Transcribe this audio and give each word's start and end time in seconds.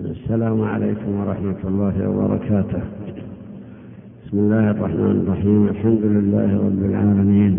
السلام 0.00 0.62
عليكم 0.62 1.10
ورحمة 1.20 1.60
الله 1.64 2.08
وبركاته. 2.08 2.82
بسم 4.24 4.38
الله 4.38 4.70
الرحمن 4.70 5.16
الرحيم. 5.20 5.68
الحمد 5.68 6.04
لله 6.04 6.48
رب 6.66 6.82
العالمين. 6.84 7.54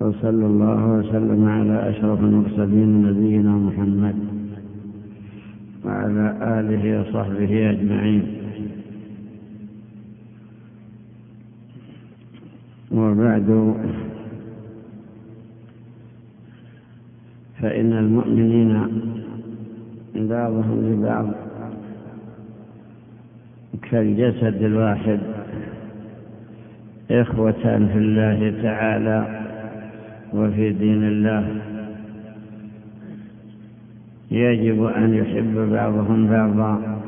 وصلى 0.00 0.46
الله 0.46 0.86
وسلم 0.86 1.48
على 1.48 1.90
أشرف 1.90 2.20
المرسلين 2.20 3.02
نبينا 3.02 3.50
محمد 3.50 4.16
وعلى 5.84 6.26
آله 6.60 7.00
وصحبه 7.00 7.70
أجمعين. 7.70 8.24
وبعد 12.92 13.74
فإن 17.60 17.92
المؤمنين 17.92 19.19
بعضهم 20.14 20.92
لبعض. 20.92 21.26
كالجسد 23.90 24.62
الواحد. 24.62 25.20
إخوة 27.10 27.52
في 27.92 27.98
الله 27.98 28.62
تعالى 28.62 29.40
وفي 30.34 30.72
دين 30.72 31.04
الله. 31.04 31.48
يجب 34.30 34.84
أن 34.84 35.14
يحب 35.14 35.70
بعضهم 35.72 36.26
بعضا 36.26 37.00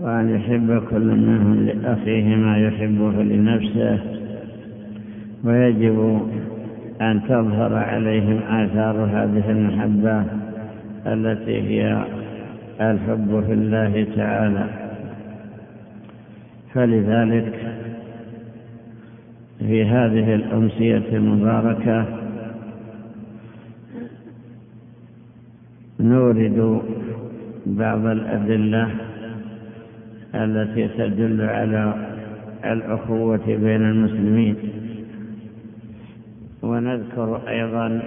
وأن 0.00 0.28
يحب 0.30 0.82
كل 0.90 1.16
منهم 1.16 1.66
لأخيه 1.66 2.36
ما 2.36 2.58
يحبه 2.58 3.22
لنفسه. 3.22 3.98
ويجب 5.44 6.20
أن 7.00 7.22
تظهر 7.22 7.74
عليهم 7.74 8.38
آثار 8.38 8.96
هذه 9.04 9.50
المحبة 9.50 10.24
التي 11.06 11.60
هي 11.60 12.04
الحب 12.80 13.44
في 13.46 13.52
الله 13.52 14.06
تعالى. 14.16 14.68
فلذلك 16.74 17.78
في 19.58 19.84
هذه 19.84 20.34
الأمسية 20.34 21.16
المباركة 21.16 22.06
نورد 26.00 26.82
بعض 27.66 28.06
الأدلة 28.06 28.90
التي 30.34 30.88
تدل 30.88 31.40
على 31.40 31.94
الأخوة 32.64 33.46
بين 33.46 33.82
المسلمين. 33.82 34.56
ونذكر 36.62 37.48
أيضا 37.48 38.02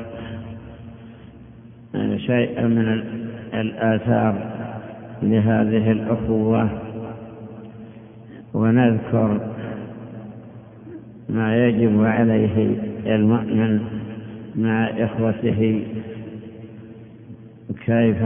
شيئا 2.18 2.68
من 2.68 3.04
الآثار 3.54 4.51
لهذه 5.24 5.92
الأخوة 5.92 6.70
ونذكر 8.54 9.40
ما 11.30 11.68
يجب 11.68 12.04
عليه 12.04 12.76
المؤمن 13.06 13.80
مع 14.56 14.90
إخوته 14.98 15.84
كيف 17.86 18.18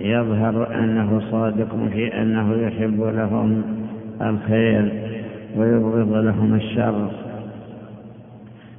يظهر 0.00 0.74
أنه 0.84 1.20
صادق 1.30 1.88
في 1.92 2.22
أنه 2.22 2.54
يحب 2.54 3.00
لهم 3.02 3.62
الخير 4.22 4.92
ويبغض 5.56 6.12
لهم 6.12 6.54
الشر 6.54 7.10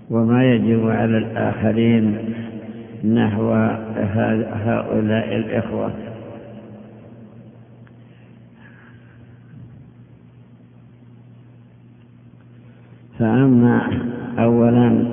وما 0.09 0.43
يجب 0.43 0.89
على 0.89 1.17
الآخرين 1.17 2.17
نحو 3.03 3.51
هؤلاء 4.65 5.35
الإخوة. 5.35 5.91
فأما 13.25 13.81
أولا 14.39 15.05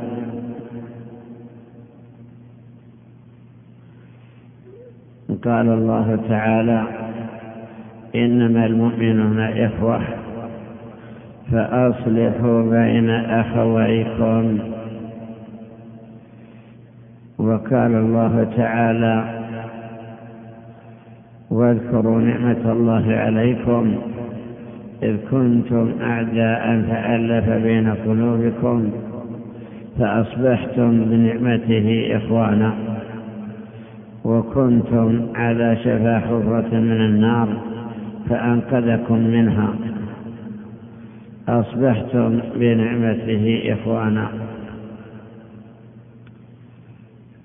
قال 5.45 5.69
الله 5.69 6.19
تعالى 6.29 6.83
إنما 8.15 8.67
المؤمنون 8.67 9.41
إخوة 9.41 10.01
فأصلحوا 11.53 12.63
بين 12.63 13.11
أخويكم 13.11 14.59
وقال 17.39 17.95
الله 17.95 18.45
تعالى 18.57 19.45
واذكروا 21.51 22.21
نعمة 22.21 22.73
الله 22.73 23.15
عليكم 23.17 24.12
إذ 25.03 25.17
كنتم 25.31 25.93
أعداء 26.03 26.83
فألف 26.89 27.49
بين 27.49 27.95
قلوبكم 27.95 28.91
فأصبحتم 29.99 31.05
بنعمته 31.05 32.09
إخوانا. 32.17 32.75
وكنتم 34.25 35.27
على 35.35 35.77
شفا 35.77 36.19
حفرة 36.19 36.71
من 36.73 37.01
النار 37.01 37.49
فأنقذكم 38.29 39.19
منها. 39.19 39.75
أصبحتم 41.49 42.41
بنعمته 42.57 43.63
إخوانا. 43.73 44.29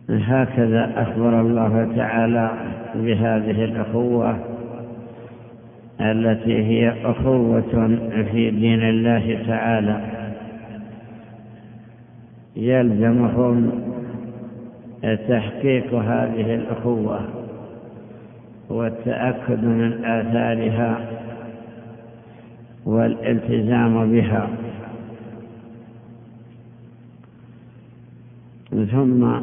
هكذا 0.09 0.91
أخبر 0.95 1.41
الله 1.41 1.91
تعالى 1.95 2.51
بهذه 2.95 3.65
الأخوة 3.65 4.37
التي 6.01 6.63
هي 6.63 7.11
أخوة 7.11 7.97
في 8.31 8.51
دين 8.51 8.81
الله 8.81 9.43
تعالى. 9.47 10.01
يلزمهم 12.55 13.71
تحقيق 15.03 15.93
هذه 15.93 16.55
الأخوة 16.55 17.19
والتأكد 18.69 19.63
من 19.63 20.05
آثارها 20.05 20.99
والالتزام 22.85 24.11
بها. 24.11 24.49
ثم 28.91 29.39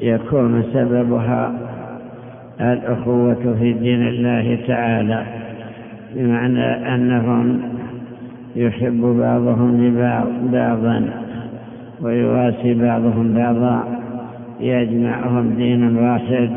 يكون 0.00 0.62
سببها 0.72 1.52
الأخوة 2.60 3.56
في 3.58 3.72
دين 3.72 4.08
الله 4.08 4.58
تعالى 4.66 5.26
بمعنى 6.14 6.94
أنهم 6.94 7.62
يحب 8.56 9.00
بعضهم 9.00 9.94
بعضا 10.52 11.10
ويواسي 12.00 12.74
بعضهم 12.74 13.34
بعضا 13.34 13.84
يجمعهم 14.60 15.54
دين 15.56 15.96
واحد 15.96 16.50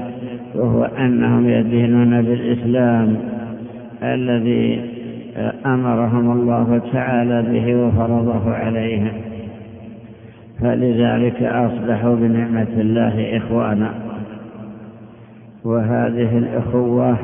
وهو 0.56 0.84
أنهم 0.84 1.50
يدينون 1.50 2.22
بالإسلام 2.22 3.18
الذي 4.04 4.82
أمرهم 5.66 6.32
الله 6.32 6.82
تعالى 6.94 7.42
به 7.42 7.76
وفرضه 7.76 8.52
عليهم 8.54 9.29
فلذلك 10.62 11.44
أصبحوا 11.44 12.16
بنعمة 12.16 12.68
الله 12.78 13.38
إخوانا. 13.38 13.94
وهذه 15.64 16.38
الأخوة 16.38 17.18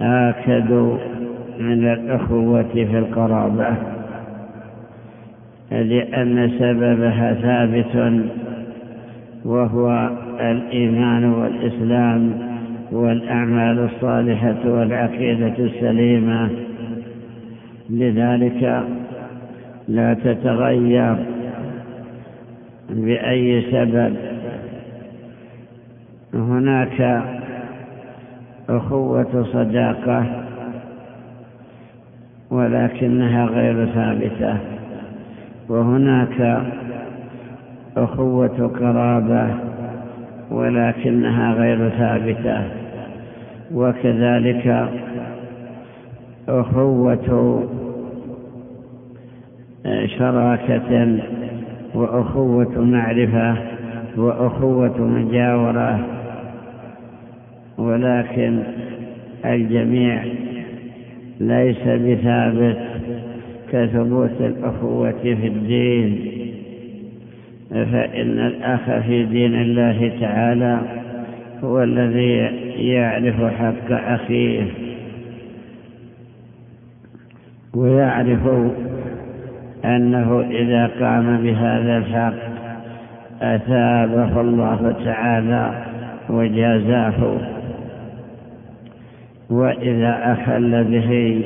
آكد 0.00 0.70
من 1.60 1.88
الأخوة 1.92 2.62
في 2.72 2.98
القرابة 2.98 3.76
لأن 5.70 6.50
سببها 6.58 7.34
ثابت 7.34 8.22
وهو 9.44 10.10
الإيمان 10.40 11.24
والإسلام 11.24 12.32
والأعمال 12.92 13.78
الصالحة 13.78 14.56
والعقيدة 14.64 15.54
السليمة. 15.58 16.50
لذلك 17.90 18.84
لا 19.88 20.14
تتغير 20.14 21.16
بأي 22.90 23.62
سبب. 23.72 24.16
هناك 26.34 27.22
أخوة 28.68 29.46
صداقة 29.52 30.26
ولكنها 32.50 33.44
غير 33.46 33.86
ثابتة. 33.86 34.56
وهناك 35.68 36.62
أخوة 37.96 38.68
قرابة 38.80 39.54
ولكنها 40.50 41.52
غير 41.52 41.88
ثابتة. 41.88 42.62
وكذلك 43.74 44.88
أخوة 46.48 47.77
شراكة 50.18 51.18
وأخوة 51.94 52.84
معرفة 52.84 53.56
وأخوة 54.16 54.98
مجاورة 55.00 56.06
ولكن 57.78 58.62
الجميع 59.44 60.24
ليس 61.40 61.82
بثابت 61.88 62.78
كثبوت 63.72 64.40
الأخوة 64.40 65.12
في 65.22 65.46
الدين. 65.46 66.38
فإن 67.70 68.38
الأخ 68.38 69.06
في 69.06 69.24
دين 69.24 69.54
الله 69.54 70.12
تعالى 70.20 70.80
هو 71.64 71.82
الذي 71.82 72.36
يعرف 72.88 73.52
حق 73.54 73.90
أخيه 73.92 74.62
ويعرف 77.74 78.46
أنه 79.84 80.40
إذا 80.40 80.86
قام 81.00 81.42
بهذا 81.42 81.96
الحق 81.98 82.34
أثابه 83.42 84.40
الله 84.40 84.94
تعالى 85.04 85.84
وجازاه. 86.28 87.38
وإذا 89.50 90.32
أخل 90.32 90.84
به 90.84 91.42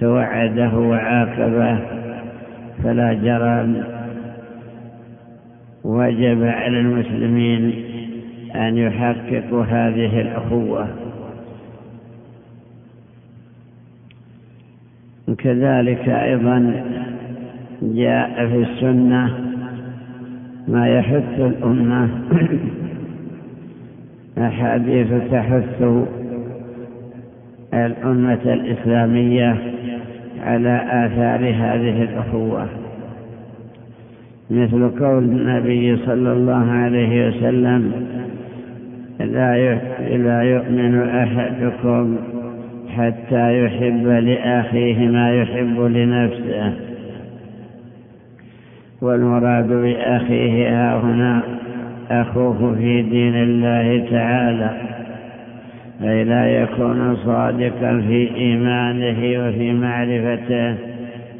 توعده 0.00 0.78
وعاقبه 0.78 1.78
فلا 2.84 3.12
جرم. 3.12 3.84
وجب 5.84 6.44
على 6.44 6.80
المسلمين 6.80 7.84
أن 8.54 8.78
يحققوا 8.78 9.64
هذه 9.64 10.20
الأخوة. 10.20 10.88
كذلك 15.38 16.08
أيضا 16.08 16.84
جاء 17.82 18.46
في 18.46 18.56
السنة 18.56 19.30
ما 20.68 20.88
يحث 20.88 21.40
الأمة. 21.40 22.08
أحاديث 24.38 25.08
تحث 25.30 25.82
الأمة 27.74 28.38
الإسلامية 28.44 29.56
على 30.42 30.82
آثار 30.86 31.40
هذه 31.40 32.02
الأخوة. 32.02 32.68
مثل 34.50 34.88
قول 34.88 35.24
النبي 35.24 35.96
صلى 35.96 36.32
الله 36.32 36.70
عليه 36.70 37.28
وسلم 37.28 37.92
لا 39.20 40.42
يؤمن 40.42 41.00
أحدكم 41.08 42.16
حتى 42.88 43.64
يحب 43.64 44.06
لأخيه 44.06 45.08
ما 45.08 45.34
يحب 45.34 45.80
لنفسه. 45.80 46.89
والمراد 49.02 49.68
بأخيه 49.68 50.68
ها 50.68 51.00
هنا 51.00 51.42
أخوه 52.10 52.74
في 52.78 53.02
دين 53.02 53.34
الله 53.34 54.10
تعالى. 54.10 54.70
أي 56.02 56.24
لا 56.24 56.62
يكون 56.62 57.16
صادقا 57.16 58.04
في 58.08 58.34
إيمانه 58.36 59.48
وفي 59.48 59.72
معرفته. 59.72 60.74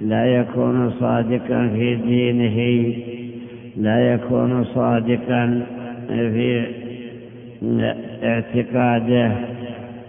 لا 0.01 0.27
يكون 0.27 0.91
صادقا 0.91 1.69
في 1.75 1.95
دينه. 1.95 2.93
لا 3.77 4.15
يكون 4.15 4.65
صادقا 4.65 5.63
في 6.09 6.67
اعتقاده. 8.25 9.33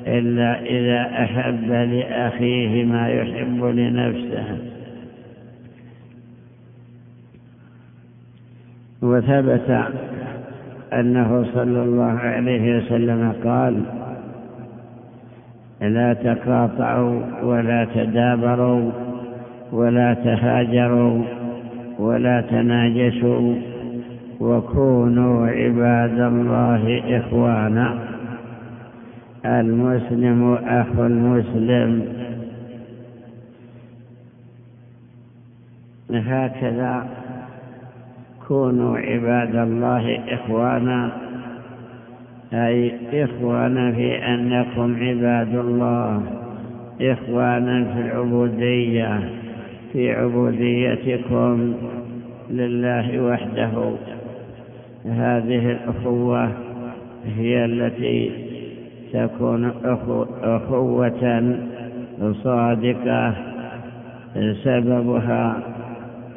إلا 0.07 0.61
إذا 0.61 1.23
أحب 1.23 1.71
لأخيه 1.71 2.85
ما 2.85 3.09
يحب 3.09 3.63
لنفسه. 3.63 4.70
وثبت 9.01 9.85
أنه 10.93 11.45
صلى 11.53 11.83
الله 11.83 12.19
عليه 12.19 12.77
وسلم 12.77 13.33
قال 13.43 13.83
لا 15.81 16.13
تقاطعوا 16.13 17.21
ولا 17.43 17.87
تدابروا 17.95 18.91
ولا 19.71 20.13
تهاجروا 20.13 21.23
ولا 21.99 22.41
تناجسوا 22.41 23.55
وكونوا 24.39 25.47
عباد 25.47 26.19
الله 26.19 27.17
إخوانا. 27.17 27.99
المسلم 29.45 30.53
أخو 30.53 31.05
المسلم. 31.05 32.05
هكذا 36.11 37.05
كونوا 38.51 38.97
عباد 38.97 39.55
الله 39.55 40.19
إخوانا. 40.29 41.11
أي 42.53 42.91
إخوانا 43.13 43.91
في 43.91 44.15
أنكم 44.15 44.95
عباد 44.95 45.55
الله. 45.55 46.21
إخوانا 47.01 47.83
في 47.83 48.01
العبودية. 48.01 49.29
في 49.93 50.11
عبوديتكم 50.11 51.73
لله 52.49 53.21
وحده. 53.23 53.91
هذه 55.05 55.71
الأخوة 55.71 56.51
هي 57.37 57.65
التي 57.65 58.31
تكون 59.13 59.71
أخوة 60.43 61.53
صادقة. 62.43 63.33
سببها 64.63 65.70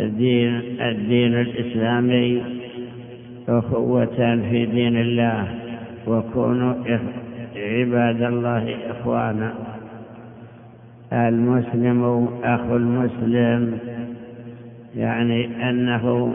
الدين, 0.00 0.60
الدين 0.80 1.34
الإسلامي 1.34 2.42
أخوة 3.48 4.06
في 4.50 4.66
دين 4.66 4.96
الله 4.96 5.48
وكونوا 6.06 6.74
عباد 7.56 8.22
الله 8.22 8.76
إخوانا. 8.90 9.52
المسلم 11.12 12.28
أخو 12.44 12.76
المسلم 12.76 13.78
يعني 14.96 15.70
أنه 15.70 16.32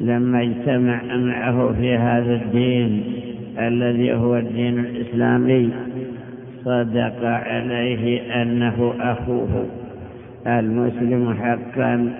لما 0.00 0.42
اجتمع 0.42 1.16
معه 1.16 1.72
في 1.72 1.96
هذا 1.96 2.34
الدين 2.34 3.02
الذي 3.58 4.12
هو 4.14 4.36
الدين 4.36 4.78
الإسلامي 4.78 5.70
صدق 6.64 7.24
عليه 7.24 8.42
أنه 8.42 8.94
أخوه. 9.00 9.66
المسلم 10.46 11.34
حقا 11.34 12.12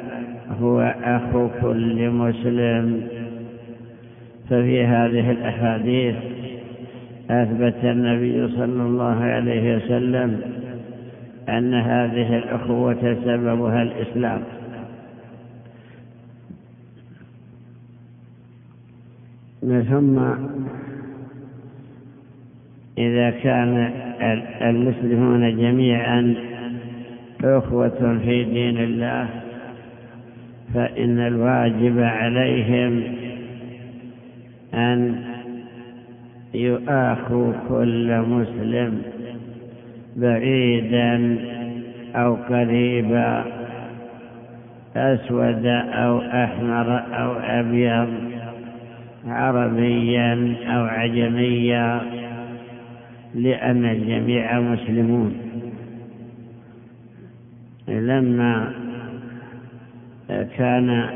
هو 0.60 0.80
أخو 1.02 1.48
كل 1.60 2.10
مسلم. 2.10 3.08
ففي 4.50 4.84
هذه 4.84 5.30
الأحاديث 5.30 6.14
أثبت 7.30 7.84
النبي 7.84 8.48
صلى 8.48 8.82
الله 8.82 9.24
عليه 9.24 9.76
وسلم 9.76 10.40
أن 11.48 11.74
هذه 11.74 12.38
الأخوة 12.38 13.16
سببها 13.24 13.82
الإسلام. 13.82 14.42
ثم 19.66 20.18
إذا 22.98 23.30
كان 23.30 23.90
المسلمون 24.62 25.56
جميعا 25.56 26.34
أخوة 27.44 28.18
في 28.24 28.44
دين 28.44 28.76
الله 28.78 29.28
فإن 30.74 31.18
الواجب 31.18 31.98
عليهم 31.98 33.02
أن 34.74 35.24
يؤاخوا 36.54 37.52
كل 37.68 38.20
مسلم 38.20 39.02
بعيدا 40.16 41.38
أو 42.14 42.34
قريبا 42.34 43.44
أسود 44.96 45.66
أو 45.92 46.18
أحمر 46.20 46.98
أو 46.98 47.32
أبيض 47.32 48.08
عربيا 49.26 50.54
أو 50.66 50.84
عجميا 50.84 52.00
لأن 53.34 53.84
الجميع 53.84 54.60
مسلمون. 54.60 55.34
لما 57.88 58.72
كان 60.28 61.08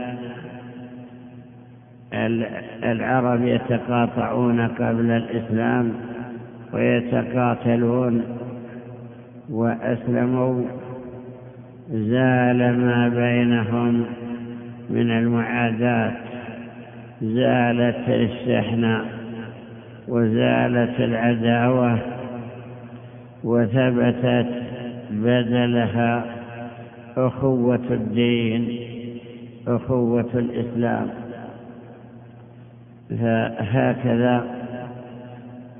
العرب 2.84 3.44
يتقاطعون 3.44 4.60
قبل 4.68 5.10
الإسلام 5.10 5.92
ويتقاتلون 6.72 8.22
وأسلموا 9.50 10.62
زال 11.90 12.78
ما 12.78 13.08
بينهم 13.08 14.04
من 14.90 15.10
المعادات 15.10 16.12
زالت 17.22 18.08
الشحنة 18.08 19.04
وزالت 20.08 21.00
العداوة 21.00 21.98
وثبتت 23.44 24.46
بدلها 25.10 26.24
أخوة 27.16 27.80
الدين. 27.90 28.89
أخوة 29.68 30.30
الإسلام. 30.34 31.08
فهكذا 33.10 34.44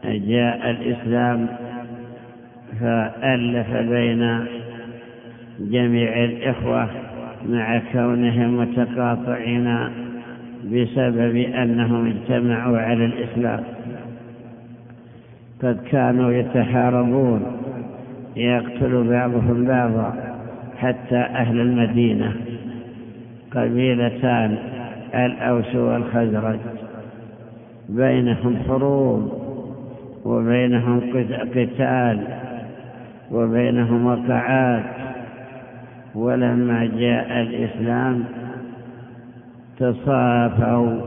جاء 0.05 0.71
الإسلام 0.71 1.49
فألف 2.81 3.73
بين 3.73 4.47
جميع 5.61 6.25
الإخوة 6.25 6.89
مع 7.49 7.83
كونهم 7.93 8.57
متقاطعين 8.61 9.89
بسبب 10.65 11.37
أنهم 11.37 12.07
اجتمعوا 12.07 12.79
على 12.79 13.05
الإسلام. 13.05 13.65
قد 15.63 15.81
كانوا 15.91 16.33
يتحاربون 16.33 17.43
يقتل 18.37 19.09
بعضهم 19.09 19.65
بعضا 19.65 20.15
حتى 20.77 21.17
أهل 21.17 21.61
المدينة. 21.61 22.33
قبيلتان 23.55 24.59
الأوس 25.15 25.75
والخزرج. 25.75 26.59
بينهم 27.89 28.57
حروب 28.69 29.33
وبينهم 30.25 31.01
قتال 31.55 32.21
وبينهم 33.33 34.07
وقعات. 34.07 34.85
ولما 36.15 36.91
جاء 36.99 37.43
الإسلام 37.43 38.25
تصافوا 39.79 41.01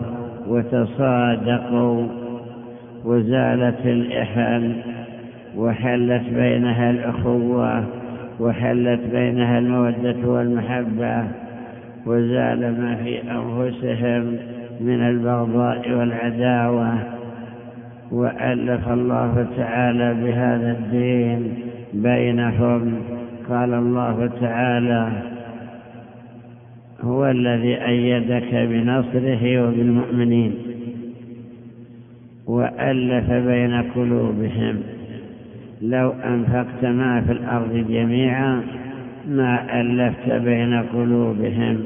وتصادقوا 0.47 2.07
وزالت 3.05 3.85
الإحن 3.85 4.75
وحلت 5.57 6.23
بينها 6.33 6.91
الأخوة 6.91 7.83
وحلت 8.39 9.00
بينها 9.12 9.59
المودة 9.59 10.29
والمحبة. 10.29 11.23
وزال 12.05 12.81
ما 12.81 12.95
في 12.95 13.22
أنفسهم 13.22 14.38
من 14.81 15.01
البغضاء 15.01 15.91
والعداوة 15.91 16.98
وألف 18.12 18.89
الله 18.89 19.48
تعالى 19.57 20.13
بهذا 20.13 20.72
الدين 20.72 21.53
بينهم. 21.93 22.95
قال 23.50 23.74
الله 23.74 24.29
تعالى 24.41 25.12
هو 27.01 27.25
الذي 27.25 27.86
أيدك 27.86 28.53
بنصره 28.53 29.67
وبالمؤمنين 29.67 30.53
وألف 32.48 33.31
بين 33.31 33.81
قلوبهم. 33.81 34.75
لو 35.81 36.12
أنفقت 36.12 36.86
ما 36.86 37.22
في 37.22 37.31
الأرض 37.31 37.86
جميعا 37.89 38.63
ما 39.27 39.82
ألفت 39.82 40.32
بين 40.32 40.84
قلوبهم 40.84 41.84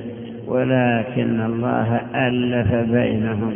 ولكن 0.48 1.41
الله 1.41 2.01
ألف 2.15 2.91
بينهم. 2.91 3.53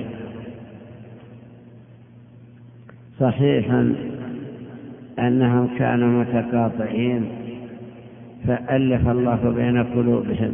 صحيحا 3.19 3.93
أنهم 5.19 5.69
كانوا 5.79 6.23
متقاطعين 6.23 7.25
فألف 8.47 9.09
الله 9.09 9.53
بين 9.55 9.83
قلوبهم. 9.83 10.51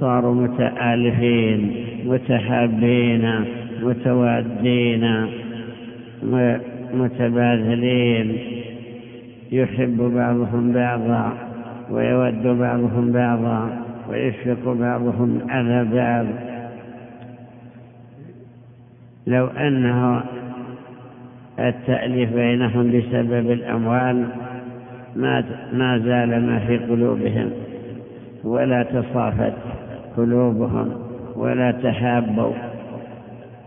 صاروا 0.00 0.34
متآلفين 0.34 1.86
متحابين 2.06 3.44
متوادين 3.82 5.26
متباذلين 6.94 8.36
يحب 9.52 9.96
بعضهم 9.96 10.72
بعضا. 10.72 11.45
ويود 11.90 12.46
بعضهم 12.46 13.12
بعضا 13.12 13.82
ويشفق 14.08 14.72
بعضهم 14.72 15.40
على 15.48 15.84
بعض. 15.84 16.26
لو 19.26 19.46
أنه 19.46 20.22
التأليف 21.58 22.32
بينهم 22.32 22.90
بسبب 22.90 23.50
الأموال 23.50 24.26
ما 25.16 25.44
ما 25.72 25.98
زال 25.98 26.46
ما 26.46 26.58
في 26.58 26.78
قلوبهم 26.78 27.50
ولا 28.44 28.82
تصافت 28.82 29.54
قلوبهم 30.16 30.92
ولا 31.36 31.70
تحابوا. 31.70 32.52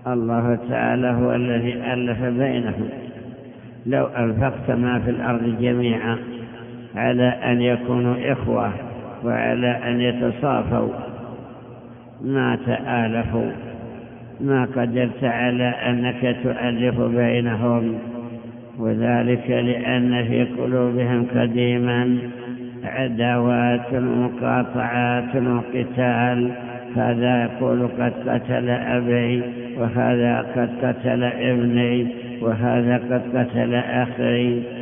الله 0.08 0.60
تعالى 0.70 1.08
هو 1.08 1.36
الذي 1.36 1.74
ألف 1.74 2.24
بينهم. 2.24 2.90
لو 3.86 4.06
أنفقت 4.06 4.72
ما 4.72 5.00
في 5.00 5.10
الأرض 5.10 5.62
جميعا 5.62 6.18
على 6.96 7.28
أن 7.28 7.62
يكونوا 7.62 8.16
إخوة 8.32 8.72
وعلى 9.26 9.68
أن 9.68 10.02
يتصافوا. 10.02 10.94
ما 12.22 12.58
تآلفوا. 12.66 13.52
ما 14.42 14.68
قدرت 14.76 15.24
على 15.24 15.64
أنك 15.64 16.36
تؤلف 16.44 17.02
بينهم. 17.02 17.94
وذلك 18.80 19.50
لأن 19.50 20.24
في 20.28 20.44
قلوبهم 20.44 21.26
قديما 21.36 22.18
عداوات 22.84 23.94
ومقاطعات 23.94 25.36
وقتال. 25.36 26.52
هذا 26.96 27.44
يقول 27.44 27.88
قد 27.88 28.14
قتل 28.30 28.70
أبي 28.70 29.42
وهذا 29.78 30.46
قد 30.56 30.70
قتل 30.86 31.24
ابني 31.24 32.08
وهذا 32.42 32.98
قد 32.98 33.38
قتل 33.38 33.76
أخي. 33.76 34.79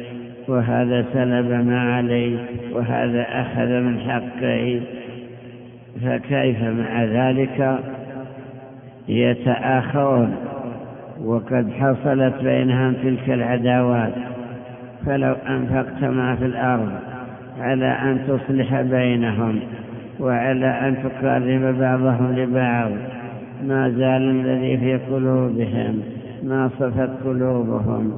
وهذا 0.47 1.05
سلب 1.13 1.65
ما 1.65 1.95
علي 1.95 2.37
وهذا 2.73 3.25
أخذ 3.29 3.67
من 3.67 3.99
حقي 3.99 4.79
فكيف 6.05 6.63
مع 6.63 7.03
ذلك؟ 7.03 7.79
يتآخون 9.09 10.35
وقد 11.23 11.71
حصلت 11.71 12.33
بينهم 12.43 12.93
تلك 12.93 13.29
العداوات. 13.29 14.13
فلو 15.05 15.35
أنفقت 15.49 16.03
ما 16.03 16.35
في 16.35 16.45
الأرض 16.45 16.91
على 17.59 17.85
أن 17.85 18.19
تصلح 18.27 18.81
بينهم 18.81 19.59
وعلى 20.19 20.67
أن 20.67 20.95
تقرب 21.03 21.79
بعضهم 21.79 22.35
لبعض 22.35 22.91
ما 23.63 23.89
زال 23.89 24.29
الذي 24.29 24.77
في 24.77 24.97
قلوبهم 24.97 26.01
ما 26.43 26.69
صفت 26.79 27.09
قلوبهم. 27.25 28.11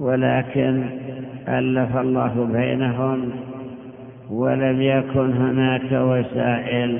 ولكن 0.00 0.84
ألف 1.48 1.96
الله 1.96 2.48
بينهم 2.52 3.30
ولم 4.30 4.82
يكن 4.82 5.32
هناك 5.32 5.92
وسائل 5.92 6.98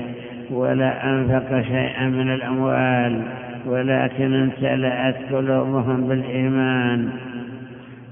ولا 0.51 1.09
أنفق 1.09 1.61
شيئا 1.61 2.07
من 2.07 2.33
الأموال 2.33 3.21
ولكن 3.65 4.33
امتلأت 4.33 5.15
قلوبهم 5.33 6.07
بالإيمان 6.07 7.09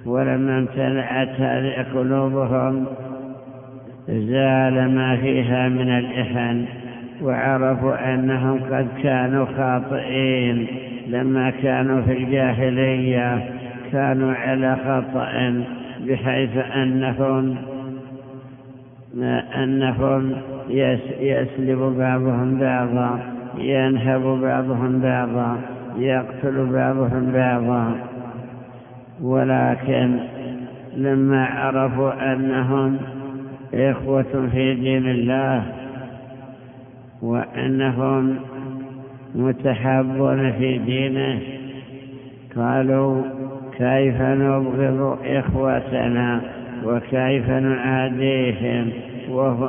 ولما 0.05 0.57
امتلأت 0.57 1.29
هذه 1.39 1.85
قلوبهم 1.93 2.85
زال 4.07 4.95
ما 4.95 5.15
فيها 5.15 5.69
من 5.69 5.89
الإحن 5.89 6.65
وعرفوا 7.21 8.13
أنهم 8.13 8.59
قد 8.71 8.87
كانوا 9.03 9.45
خاطئين. 9.45 10.67
لما 11.07 11.49
كانوا 11.49 12.01
في 12.01 12.11
الجاهلية 12.13 13.49
كانوا 13.91 14.33
على 14.33 14.75
خطأ. 14.75 15.63
بحيث 16.07 16.57
أنهم 16.57 17.55
أنهم 19.63 20.36
يسلب 21.19 21.79
بعضهم 21.98 22.60
بعضا 22.60 23.19
ينهب 23.57 24.22
بعضهم 24.22 25.00
بعضا 25.00 25.57
يقتل 25.98 26.65
بعضهم 26.65 27.31
بعضا. 27.31 27.95
ولكن 29.22 30.19
لما 30.95 31.45
عرفوا 31.45 32.33
أنهم 32.33 32.98
إخوة 33.74 34.48
في 34.51 34.74
دين 34.74 35.07
الله 35.07 35.63
وأنهم 37.22 38.36
متحابون 39.36 40.51
في 40.51 40.77
دينه 40.77 41.39
قالوا 42.55 43.24
كيف 43.77 44.22
نبغض 44.22 45.18
إخوتنا 45.25 46.42
وكيف 46.86 47.50
نعاديهم 47.50 48.89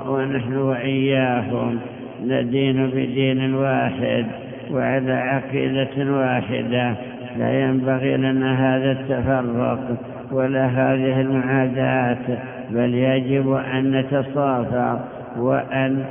ونحن 0.09 0.57
وإياهم. 0.57 1.79
ندين 2.27 2.87
بدين 2.87 3.55
واحد 3.55 4.27
وعلى 4.71 5.13
عقيدة 5.13 6.13
واحدة. 6.13 6.95
لا 7.39 7.61
ينبغي 7.61 8.17
لنا 8.17 8.77
هذا 8.77 8.93
التفرق 8.93 9.97
ولا 10.33 10.67
هذه 10.67 11.21
المعاداة 11.21 12.39
بل 12.71 12.95
يجب 12.95 13.53
أن 13.53 13.93
نتصافى 13.93 14.99
وأن, 15.39 16.05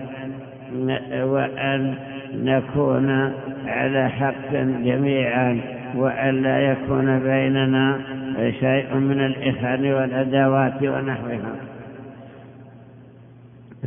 وأن 1.24 1.94
نكون 2.44 3.32
على 3.68 4.10
حق 4.10 4.54
جميعا. 4.84 5.60
وأن 5.96 6.42
لا 6.42 6.60
يكون 6.60 7.20
بيننا 7.20 8.00
شيء 8.60 8.96
من 8.96 9.20
الإخان 9.20 9.94
والأدوات 9.94 10.84
ونحوها. 10.84 11.56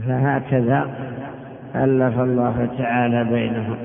فهكذا 0.08 0.90
ألف 1.74 2.20
الله 2.20 2.68
تعالى 2.78 3.24
بينهم. 3.24 3.76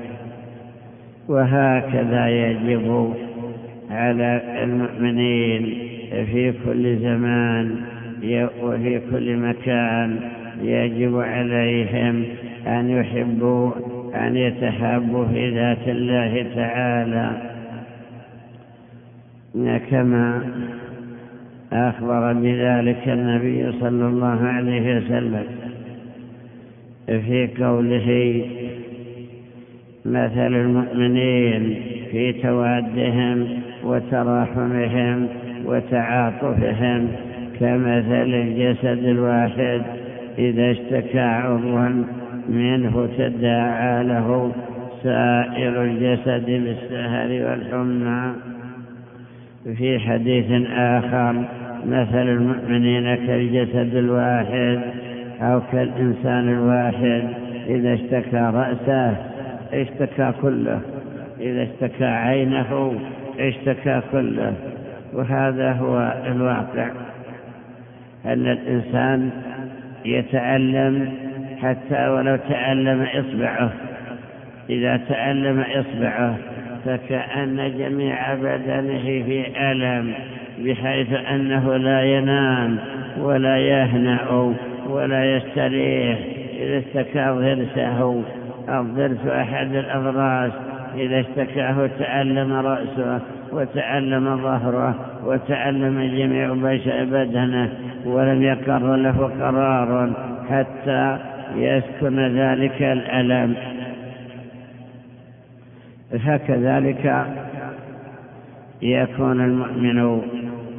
وهكذا 1.28 2.28
يجب 2.28 3.14
على 3.90 4.42
المؤمنين 4.64 5.62
في 6.10 6.52
كل 6.66 6.96
زمان 6.98 7.76
وفي 8.62 9.00
كل 9.10 9.36
مكان 9.36 10.20
يجب 10.62 11.18
عليهم 11.20 12.24
أن 12.66 12.90
يحبوا 12.90 13.70
أن 14.14 14.36
يتحابوا 14.36 15.26
في 15.26 15.50
ذات 15.50 15.88
الله 15.88 16.46
تعالى. 16.54 17.51
كما 19.90 20.42
أخبر 21.72 22.32
بذلك 22.32 23.08
النبي 23.08 23.72
صلى 23.80 24.06
الله 24.06 24.40
عليه 24.42 24.96
وسلم. 24.96 25.44
في 27.06 27.48
قوله 27.58 28.44
مثل 30.04 30.54
المؤمنين 30.54 31.82
في 32.10 32.32
توادهم 32.32 33.48
وتراحمهم 33.84 35.28
وتعاطفهم 35.66 37.08
كمثل 37.60 38.34
الجسد 38.34 39.04
الواحد 39.04 39.82
إذا 40.38 40.70
اشتكى 40.70 41.20
عضوا 41.20 42.04
منه 42.48 43.08
تداعى 43.18 44.04
له 44.04 44.52
سائر 45.02 45.82
الجسد 45.82 46.46
بالسهر 46.46 47.28
والحمى. 47.28 48.51
في 49.64 49.98
حديث 49.98 50.68
آخر 50.72 51.44
مثل 51.86 52.28
المؤمنين 52.28 53.14
كالجسد 53.14 53.96
الواحد 53.96 54.80
أو 55.40 55.60
كالإنسان 55.72 56.48
الواحد 56.48 57.28
إذا 57.66 57.94
اشتكى 57.94 58.36
رأسه 58.54 59.16
اشتكى 59.72 60.32
كله 60.42 60.80
إذا 61.40 61.62
اشتكى 61.62 62.04
عينه 62.04 63.00
اشتكى 63.38 64.00
كله 64.12 64.54
وهذا 65.12 65.72
هو 65.72 66.14
الواقع. 66.26 66.90
أن 68.26 68.46
الإنسان 68.46 69.30
يتألم 70.04 71.12
حتى 71.62 72.08
ولو 72.08 72.36
تألم 72.36 73.02
إصبعه 73.02 73.72
إذا 74.70 74.96
تألم 74.96 75.60
إصبعه 75.60 76.36
فكأن 76.84 77.72
جميع 77.78 78.34
بدنه 78.34 79.02
في 79.02 79.44
ألم 79.72 80.14
بحيث 80.58 81.12
أنه 81.12 81.76
لا 81.76 82.02
ينام 82.02 82.78
ولا 83.20 83.58
يهنأ 83.58 84.54
ولا 84.88 85.36
يستريح. 85.36 86.18
إذا 86.60 86.78
اشتكى 86.78 87.26
ضرسه 87.28 88.22
أو 88.68 88.82
ضرس 88.82 89.26
أحد 89.26 89.74
الأضراس. 89.74 90.52
إذا 90.96 91.20
اشتكاه 91.20 91.90
تألم 91.98 92.52
رأسه 92.52 93.20
وتألم 93.52 94.36
ظهره 94.36 94.94
وتألم 95.24 96.02
جميع 96.02 96.52
بدنه 97.04 97.68
ولم 98.04 98.42
يقر 98.42 98.96
له 98.96 99.30
قرار 99.40 100.12
حتى 100.50 101.18
يسكن 101.56 102.38
ذلك 102.38 102.82
الألم. 102.82 103.54
فكذلك 106.18 107.26
يكون 108.82 109.40
المؤمن 109.40 110.20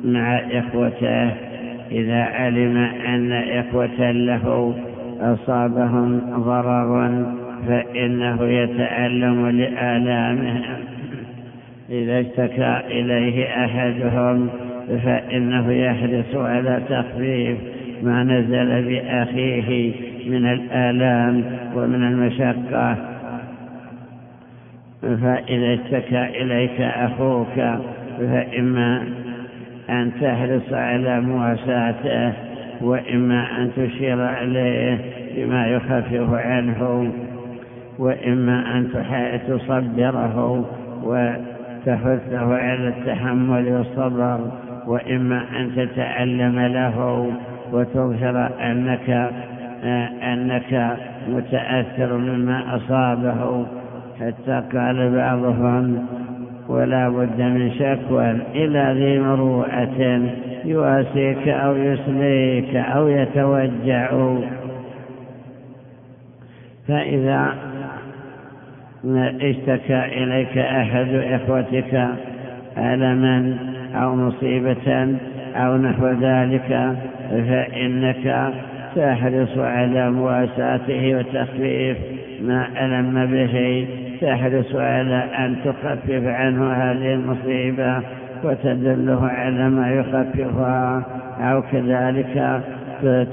مع 0.03 0.39
إخوته 0.39 1.31
إذا 1.91 2.23
علم 2.23 2.77
أن 3.07 3.31
إخوة 3.31 4.11
له 4.11 4.75
أصابهم 5.19 6.21
ضرر 6.37 7.25
فإنه 7.67 8.43
يتألم 8.43 9.47
لآلامهم. 9.47 10.61
إذا 11.89 12.19
اشتكى 12.19 12.81
إليه 12.87 13.65
أحدهم 13.65 14.49
فإنه 15.03 15.71
يحرص 15.71 16.35
على 16.35 16.81
تخفيف 16.89 17.57
ما 18.03 18.23
نزل 18.23 18.83
بأخيه 18.89 19.93
من 20.29 20.45
الآلام 20.45 21.43
ومن 21.75 22.03
المشقة. 22.03 23.12
فإذا 25.03 25.73
اشتكى 25.73 26.41
إليك 26.41 26.81
أخوك 26.81 27.79
فإما 28.19 29.03
أن 29.89 30.11
تحرص 30.21 30.73
على 30.73 31.21
مواساته 31.21 32.33
وإما 32.81 33.47
أن 33.57 33.71
تشير 33.75 34.21
عليه 34.21 34.97
بما 35.35 35.67
يخفف 35.67 36.33
عنه 36.33 37.11
وإما 37.99 38.77
أن 38.77 38.87
تصبره 39.47 40.65
وتحثه 41.03 42.55
على 42.55 42.87
التحمل 42.87 43.67
والصبر 43.71 44.51
وإما 44.87 45.43
أن 45.59 45.71
تتعلم 45.75 46.59
له 46.59 47.29
وتظهر 47.71 48.49
أنك, 48.61 49.31
أنك 50.23 50.97
متأثر 51.29 52.17
مما 52.17 52.75
أصابه 52.75 53.65
حتى 54.19 54.63
قال 54.73 55.15
بعضهم 55.15 56.05
ولا 56.67 57.09
بد 57.09 57.41
من 57.41 57.71
شكوى 57.71 58.31
إلى 58.55 58.95
ذي 58.97 59.19
مروءة 59.19 60.21
يواسيك 60.65 61.47
أو 61.47 61.75
يسليك 61.75 62.75
أو 62.75 63.07
يتوجع. 63.07 64.35
فإذا 66.87 67.53
اشتكى 69.41 70.05
إليك 70.23 70.57
أحد 70.57 71.07
إخوتك 71.09 72.07
ألما 72.77 73.57
أو 73.95 74.15
مصيبة 74.15 75.17
أو 75.55 75.77
نحو 75.77 76.07
ذلك 76.07 76.95
فإنك 77.29 78.53
تحرص 78.95 79.57
على 79.57 80.11
مواساته 80.11 81.17
وتخفيف 81.17 81.97
ما 82.41 82.67
ألم 82.85 83.25
به. 83.25 83.87
تحرص 84.23 84.75
على 84.75 85.23
أن 85.37 85.55
تخفف 85.65 86.27
عنه 86.27 86.73
هذه 86.73 87.13
المصيبة 87.13 88.01
وتدله 88.43 89.25
على 89.27 89.69
ما 89.69 89.91
يخففها 89.91 91.03
أو 91.41 91.61
كذلك 91.61 92.61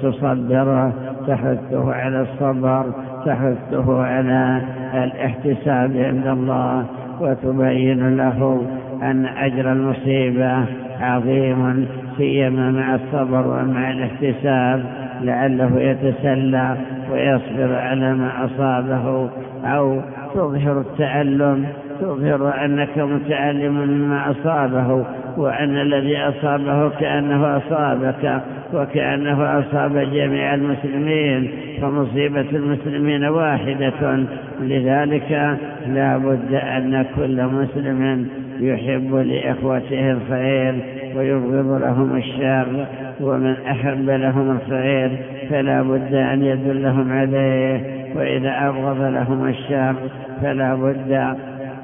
تصبره 0.03 0.92
تحثه 1.26 1.92
على 1.94 2.20
الصبر 2.20 2.92
تحثه 3.26 4.03
على 4.03 4.61
الاحتساب 4.94 5.96
عند 5.96 6.26
الله 6.26 6.87
وتبين 7.20 8.16
له 8.16 8.62
أن 9.03 9.26
أجر 9.26 9.72
المصيبة 9.72 10.64
عظيم 11.00 11.87
سيما 12.16 12.70
مع 12.70 12.94
الصبر 12.94 13.46
ومع 13.46 13.90
الاحتساب 13.90 14.85
لعله 15.22 15.81
يتسلى 15.81 16.76
ويصبر 17.12 17.74
على 17.74 18.14
ما 18.14 18.44
أصابه 18.44 19.31
أو 19.64 20.01
تظهر 20.35 20.81
التألم 20.81 21.66
تظهر 22.01 22.64
أنك 22.64 22.99
متألم 22.99 23.75
مما 23.75 24.31
أصابه 24.31 25.05
وأن 25.37 25.77
الذي 25.77 26.18
أصابه 26.18 26.88
كأنه 26.88 27.57
أصابك 27.57 28.42
وكأنه 28.75 29.59
أصاب 29.61 29.99
جميع 29.99 30.55
المسلمين 30.55 31.51
فمصيبة 31.83 32.46
المسلمين 32.53 33.25
واحدة. 33.25 34.27
لذلك 34.61 35.59
لا 35.87 36.18
بد 36.18 36.55
أن 36.55 37.07
كل 37.16 37.46
مسلم 37.46 38.27
يحب 38.61 39.14
لإخوته 39.14 40.11
الخير 40.11 40.75
ويبغض 41.16 41.83
لهم 41.83 42.16
الشر 42.16 42.87
ومن 43.20 43.55
أحب 43.70 44.11
لهم 44.11 44.51
الخير 44.51 45.11
فلا 45.51 45.83
بد 45.83 46.14
أن 46.14 46.42
يدلهم 46.42 47.12
عليه. 47.12 47.99
وإذا 48.14 48.68
أبغض 48.68 49.01
لهم 49.01 49.49
الشر 49.49 49.96
فلا 50.42 50.75
بد 50.75 51.12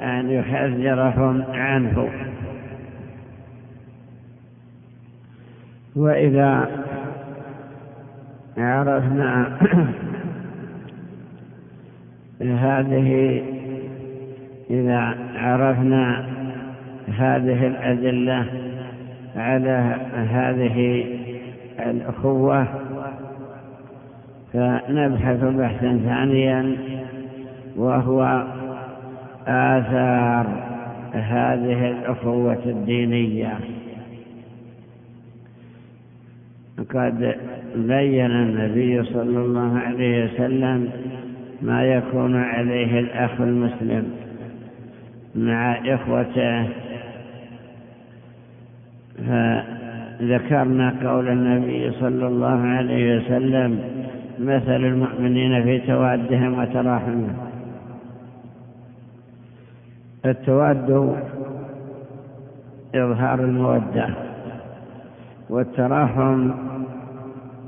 أن 0.01 0.29
يحذرهم 0.29 1.43
عنه. 1.53 2.09
وإذا 5.95 6.69
عرفنا 8.57 9.57
هذه 12.41 13.41
إذا 14.69 15.15
عرفنا 15.35 16.25
هذه 17.17 17.67
الأدلة 17.67 18.45
على 19.35 19.95
هذه 20.31 21.05
الأخوة 21.79 22.67
فنبحث 24.53 25.43
بحثا 25.43 25.99
ثانيا 26.05 26.75
وهو 27.75 28.47
آثار 29.47 30.47
هذه 31.13 31.89
الأخوة 31.91 32.59
الدينية. 32.65 33.53
قد 36.89 37.35
بين 37.75 38.31
النبي 38.31 39.03
صلى 39.03 39.39
الله 39.39 39.79
عليه 39.79 40.25
وسلم 40.25 40.89
ما 41.61 41.83
يكون 41.83 42.35
عليه 42.35 42.99
الأخ 42.99 43.41
المسلم 43.41 44.11
مع 45.35 45.93
إخوته. 45.93 46.67
فذكرنا 49.17 50.95
قول 51.03 51.29
النبي 51.29 51.91
صلى 51.91 52.27
الله 52.27 52.61
عليه 52.61 53.17
وسلم 53.17 53.79
مثل 54.39 54.85
المؤمنين 54.85 55.63
في 55.63 55.79
توادهم 55.79 56.59
وتراحمهم. 56.59 57.37
التواد 60.25 61.15
إظهار 62.95 63.39
المودة 63.39 64.09
والتراحم 65.49 66.51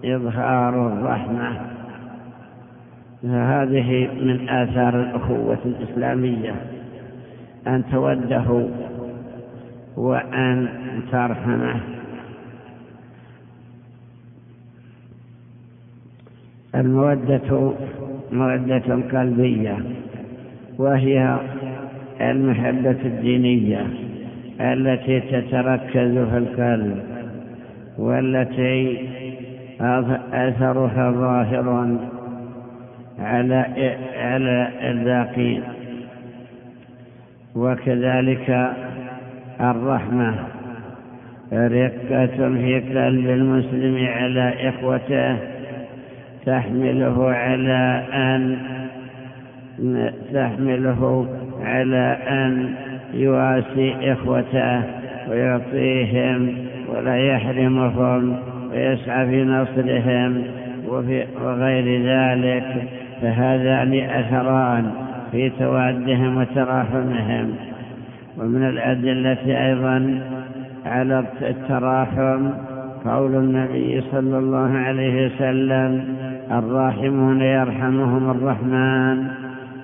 إظهار 0.06 0.88
الرحمة. 0.88 1.62
فهذه 3.24 4.10
من 4.22 4.50
آثار 4.50 5.02
الأخوة 5.02 5.58
الإسلامية 5.66 6.56
أن 7.68 7.84
توده 7.92 8.68
وأن 9.98 10.68
ترحمه. 11.12 11.99
المودة 16.76 17.74
مودة 18.32 18.96
قلبية 19.14 19.78
وهي 20.78 21.38
المحبة 22.22 22.98
الدينية 23.06 23.88
التي 24.62 25.20
تتركز 25.20 26.18
في 26.18 26.38
القلب 26.38 27.00
والتي 27.98 29.08
أثرها 30.34 31.12
ظاهر 31.12 31.98
على 33.20 33.66
على 34.18 34.70
الباقين 34.92 35.64
وكذلك 37.56 38.74
الرحمة 39.62 40.36
رقة 41.54 42.28
في 42.38 42.80
قلب 42.80 43.30
المسلم 43.30 44.08
على 44.08 44.70
إخوته 44.70 45.59
تحمله 46.46 47.32
على 47.32 48.04
أن 48.14 48.58
تحمله 50.34 51.28
على 51.62 52.18
أن 52.28 52.74
يواسي 53.14 54.14
إخوته 54.14 54.84
ويعطيهم 55.30 56.56
ولا 56.96 57.18
يحرمهم 57.18 58.38
ويسعى 58.72 59.28
في 59.28 59.44
نصرهم 59.44 60.44
وفي 60.88 61.26
وغير 61.44 62.02
ذلك 62.06 62.84
فهذان 63.22 63.94
أثران 63.94 64.92
في 65.32 65.50
توادهم 65.50 66.38
وتراحمهم. 66.38 67.56
ومن 68.38 68.64
الأدلة 68.70 69.68
أيضا 69.68 70.22
على 70.86 71.26
التراحم 71.42 72.50
قول 73.06 73.36
النبي 73.36 74.02
صلى 74.12 74.38
الله 74.38 74.78
عليه 74.78 75.26
وسلم 75.26 76.16
الراحمون 76.52 77.42
يرحمهم 77.42 78.32
الرحمن 78.32 79.28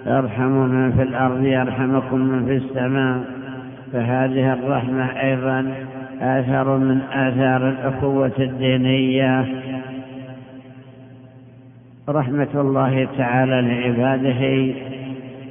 ارحموا 0.08 0.68
من 0.68 0.92
في 0.92 1.02
الأرض 1.02 1.44
يرحمكم 1.44 2.20
من 2.20 2.46
في 2.46 2.56
السماء. 2.56 3.24
فهذه 3.94 4.54
الرحمة 4.54 5.06
أيضا 5.22 5.74
آثار 6.22 6.78
من 6.78 7.02
آثار 7.02 7.70
الأخوة 7.70 8.32
الدينية. 8.40 9.46
رحمة 12.10 12.48
الله 12.56 13.08
تعالى 13.18 13.62
لعباده 13.62 14.74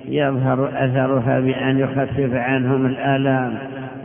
يظهر 0.08 0.68
أثرها 0.68 1.40
بأن 1.40 1.78
يخفف 1.78 2.34
عنهم 2.34 2.86
الآلام 2.86 3.54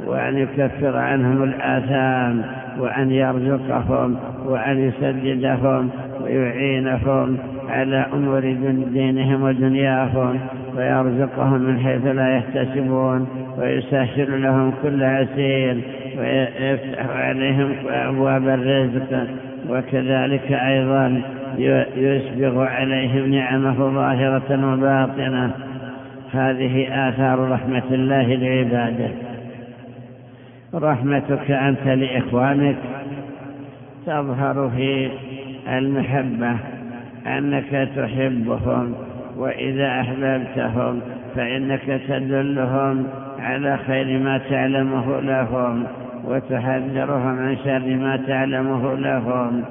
وأن 0.06 0.38
يكفر 0.38 0.98
عنهم 0.98 1.44
الآثام 1.44 2.44
وأن 2.80 3.12
يرزقهم 3.12 4.16
وأن 4.46 4.80
يسددهم 4.80 5.90
ويعينهم 6.24 7.38
على 7.70 8.06
أمور 8.14 8.40
دينهم 8.94 9.44
ودنياهم 9.44 10.40
ويرزقهم 10.78 11.62
من 11.62 11.80
حيث 11.80 12.06
لا 12.06 12.38
يحتسبون 12.38 13.28
ويسهل 13.58 14.44
لهم 14.44 14.74
كل 14.84 15.04
عسير 15.04 15.82
ويفتح 16.20 17.10
عليهم 17.10 17.74
أبواب 17.90 18.48
الرزق. 18.48 19.28
وكذلك 19.70 20.52
أيضا 20.52 21.22
يسبغ 21.98 22.64
عليهم 22.64 23.32
نعمة 23.32 23.94
ظاهرة 23.94 24.74
وباطنة. 24.74 25.52
هذه 26.32 26.88
آثار 27.10 27.52
رحمة 27.52 27.84
الله 27.92 28.36
لعباده. 28.36 29.10
رحمتك 30.74 31.52
أنت 31.52 31.88
لإخوانك 31.88 32.76
تظهر 34.06 34.72
في 34.76 35.10
المحبة 35.78 36.56
أنك 37.28 37.90
تحبهم 37.96 38.94
وإذا 39.38 40.02
أحببتهم 40.02 41.02
فإنك 41.36 42.02
تدلهم 42.08 43.08
على 43.40 43.78
خير 43.78 44.20
ما 44.20 44.38
تعلمه 44.38 45.22
لهم 45.22 45.84
وتحذرهم 46.26 47.40
عن 47.40 47.58
شر 47.66 47.96
ما 47.96 48.18
تعلمه 48.28 48.96
لهم 48.96 49.64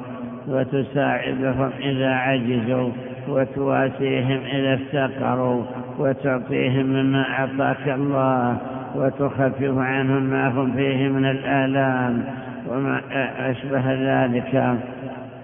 وتساعدهم 0.49 1.71
إذا 1.81 2.11
عجزوا 2.11 2.91
وتواسيهم 3.29 4.41
إذا 4.53 4.75
افتقروا 4.75 5.63
وتعطيهم 5.99 6.87
مما 6.87 7.25
أعطاك 7.31 7.89
الله 7.89 8.57
وتخفف 8.95 9.79
عنهم 9.79 10.23
ما 10.23 10.49
هم 10.49 10.73
فيه 10.73 11.09
من 11.09 11.25
الآلام 11.25 12.25
وما 12.69 13.01
أشبه 13.39 13.93
ذلك. 13.93 14.79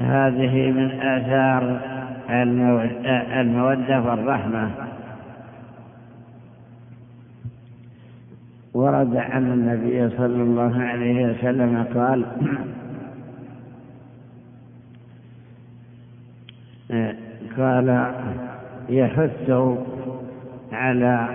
هذه 0.00 0.70
من 0.70 0.90
آثار 1.00 1.80
المودة 3.40 4.00
والرحمة. 4.02 4.70
ورد 8.74 9.16
عن 9.16 9.52
النبي 9.52 10.16
صلى 10.16 10.42
الله 10.42 10.82
عليه 10.82 11.26
وسلم 11.26 11.84
قال 11.94 12.24
قال 17.58 18.12
يحث 18.88 19.50
على 20.72 21.28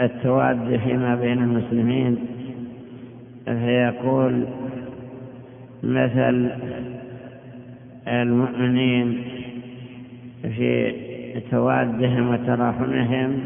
التواد 0.00 0.80
فيما 0.84 1.14
بين 1.14 1.42
المسلمين. 1.42 2.18
فيقول 3.44 4.44
مثل 5.82 6.50
المؤمنين 8.08 9.22
في 10.42 10.92
توادهم 11.50 12.28
وتراحمهم 12.30 13.40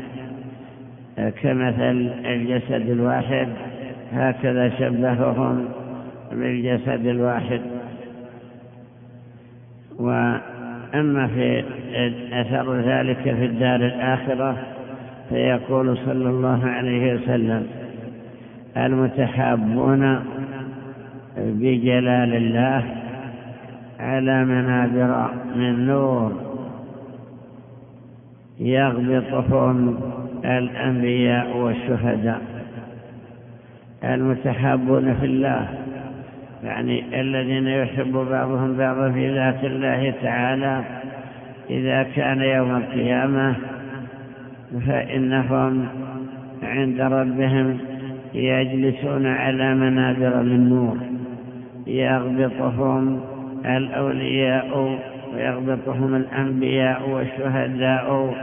كمثل 1.17 2.11
الجسد 2.25 2.91
الواحد 2.91 3.49
هكذا 4.13 4.69
شبههم 4.79 5.69
بالجسد 6.33 7.07
الواحد. 7.07 7.61
وأما 9.99 11.27
في 11.27 11.65
أثر 12.33 12.81
ذلك 12.81 13.23
في 13.23 13.45
الدار 13.45 13.77
الآخرة 13.77 14.57
فيقول 15.29 15.97
صلى 15.97 16.29
الله 16.29 16.67
عليه 16.67 17.15
وسلم 17.15 17.67
المتحابون 18.77 20.25
بجلال 21.37 22.35
الله 22.35 22.85
على 24.01 24.45
منابر 24.45 25.31
من 25.57 25.87
نور 25.87 26.33
يغبطهم 28.61 30.01
الأنبياء 30.45 31.57
والشهداء 31.57 32.41
المتحابون 34.05 35.15
في 35.15 35.27
الله. 35.27 35.69
يعني 36.65 37.21
الذين 37.21 37.67
يحب 37.67 38.13
بعضهم 38.13 38.77
بعضا 38.77 39.11
في 39.11 39.35
ذات 39.35 39.65
الله 39.65 40.15
تعالى 40.23 40.85
إذا 41.71 42.03
كان 42.03 42.41
يوم 42.41 42.77
القيامة 42.77 43.57
فإنهم 44.87 45.89
عند 46.63 47.01
ربهم 47.01 47.79
يجلسون 48.35 49.27
على 49.27 49.75
منابر 49.75 50.43
من 50.43 50.69
نور 50.69 51.12
يغبطهم 51.87 53.21
الأولياء 53.65 54.99
ويغبطهم 55.35 56.15
الأنبياء 56.15 57.09
والشهداء 57.11 58.35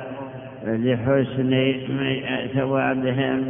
لحسن 0.67 1.73
ثوابهم 2.53 3.45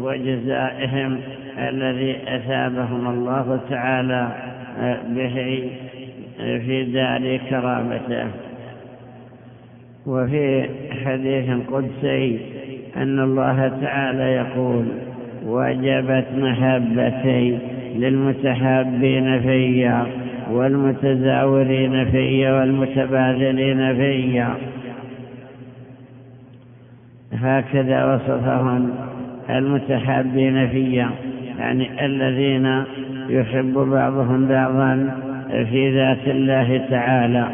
وجزائهم 0.00 1.20
الذي 1.58 2.16
أثابهم 2.28 3.08
الله 3.08 3.60
تعالى 3.70 4.28
به 5.08 5.70
في 6.38 6.84
دار 6.84 7.36
كرامته. 7.50 8.26
وفي 10.06 10.68
حديث 11.04 11.50
قدسي 11.72 12.38
أن 12.96 13.20
الله 13.20 13.68
تعالى 13.82 14.22
يقول 14.22 14.84
وجبت 15.46 16.26
محبتي 16.36 17.58
للمتحابين 17.96 19.40
فيا 19.40 20.06
والمتزاورين 20.50 22.10
فيا 22.10 22.52
والمتبادلين 22.52 23.94
فيا. 23.94 24.54
هكذا 27.32 28.14
وصفهم 28.14 28.90
المتحابين 29.50 30.68
فيا 30.68 31.10
يعني 31.58 32.06
الذين 32.06 32.84
يحب 33.28 33.72
بعضهم 33.74 34.48
بعضا 34.48 35.10
في 35.70 35.94
ذات 35.94 36.28
الله 36.28 36.86
تعالى 36.90 37.48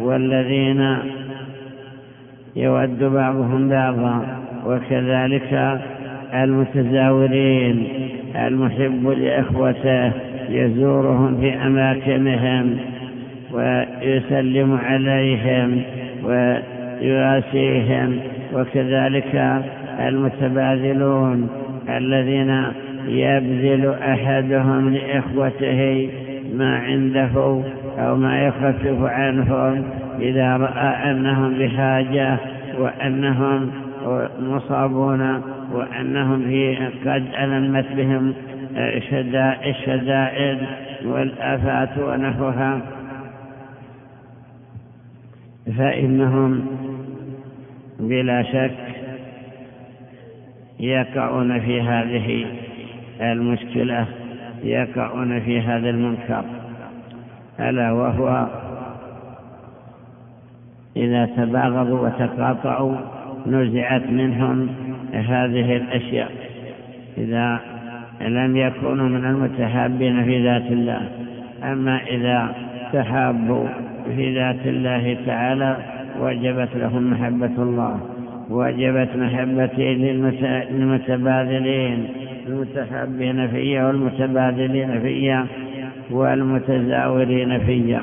والذين 0.00 0.96
يود 2.56 3.04
بعضهم 3.04 3.68
بعضا 3.68 4.38
وكذلك 4.66 5.80
المتزاورين. 6.34 8.03
المحب 8.36 9.06
لإخوته 9.08 10.12
يزورهم 10.48 11.40
في 11.40 11.54
أماكنهم 11.54 12.76
ويسلم 13.52 14.78
عليهم 14.84 15.82
ويواسيهم 16.24 18.18
وكذلك 18.54 19.62
المتباذلون 20.00 21.48
الذين 21.88 22.62
يبذل 23.08 23.94
أحدهم 24.02 24.94
لإخوته 24.94 26.08
ما 26.54 26.76
عنده 26.76 27.62
أو 27.98 28.16
ما 28.16 28.46
يخفف 28.46 29.02
عنهم 29.02 29.84
إذا 30.20 30.56
رأى 30.56 31.10
أنهم 31.10 31.54
بحاجة 31.58 32.36
وأنهم 32.78 33.70
مصابون 34.40 35.42
وأنهم 35.74 36.42
في 36.42 36.76
قد 37.06 37.26
ألمت 37.38 37.86
بهم 37.92 38.34
الشدائد 39.66 40.58
والآفات 41.04 41.98
ونحوها. 41.98 42.80
فإنهم 45.78 46.66
بلا 48.00 48.42
شك 48.42 48.76
يقعون 50.80 51.60
في 51.60 51.80
هذه 51.80 52.46
المشكلة 53.20 54.06
يقعون 54.62 55.40
في 55.40 55.60
هذا 55.60 55.90
المنكر. 55.90 56.44
ألا 57.60 57.92
وهو 57.92 58.46
إذا 60.96 61.26
تباغضوا 61.26 62.08
وتقاطعوا 62.08 62.96
نزعت 63.46 64.10
منهم 64.10 64.68
هذه 65.12 65.76
الأشياء. 65.76 66.32
إذا 67.18 67.60
لم 68.20 68.56
يكونوا 68.56 69.08
من 69.08 69.24
المتحابين 69.24 70.24
في 70.24 70.44
ذات 70.44 70.66
الله. 70.66 71.08
أما 71.62 72.00
إذا 72.10 72.54
تحابوا 72.92 73.68
في 74.16 74.34
ذات 74.34 74.66
الله 74.66 75.16
تعالى 75.26 75.76
وجبت 76.20 76.68
لهم 76.76 77.10
محبة 77.10 77.62
الله. 77.62 78.00
وجبت 78.50 79.08
محبتي 79.16 79.94
للمتبادلين. 80.70 82.08
المتحابين 82.48 83.48
فيا 83.48 83.84
والمتبادلين 83.84 85.00
فيا 85.00 85.46
والمتزاورين 86.10 87.58
فيا 87.58 88.02